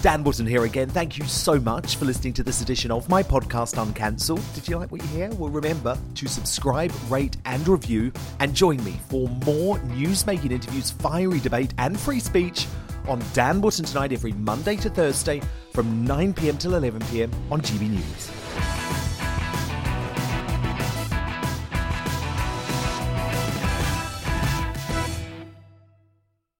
Dan 0.04 0.22
Wootton 0.26 0.46
here 0.46 0.66
again. 0.66 0.90
Thank 0.90 1.18
you 1.18 1.24
so 1.24 1.58
much 1.58 1.96
for 1.96 2.04
listening 2.04 2.34
to 2.34 2.44
this 2.44 2.62
edition 2.62 2.92
of 2.92 3.08
my 3.08 3.24
podcast, 3.24 3.82
Uncancelled. 3.82 4.44
Did 4.54 4.68
you 4.68 4.78
like 4.78 4.92
what 4.92 5.02
you 5.02 5.08
hear? 5.08 5.30
Well, 5.30 5.50
remember 5.50 5.98
to 6.16 6.28
subscribe, 6.28 6.92
rate, 7.08 7.38
and 7.46 7.66
review, 7.66 8.12
and 8.42 8.54
join 8.54 8.84
me 8.84 9.00
for 9.08 9.30
more 9.46 9.80
news-making 9.84 10.52
interviews, 10.52 10.92
fiery 10.92 11.40
debate, 11.40 11.74
and 11.78 11.98
free 11.98 12.20
speech 12.20 12.68
on 13.08 13.24
Dan 13.32 13.62
Wootton 13.62 13.86
Tonight 13.86 14.12
every 14.12 14.34
Monday 14.34 14.76
to 14.76 14.90
Thursday 14.90 15.42
from 15.72 16.04
9 16.04 16.34
pm 16.34 16.58
till 16.58 16.76
11 16.76 17.02
pm 17.04 17.32
on 17.50 17.62
GB 17.62 17.90
News. 17.92 18.73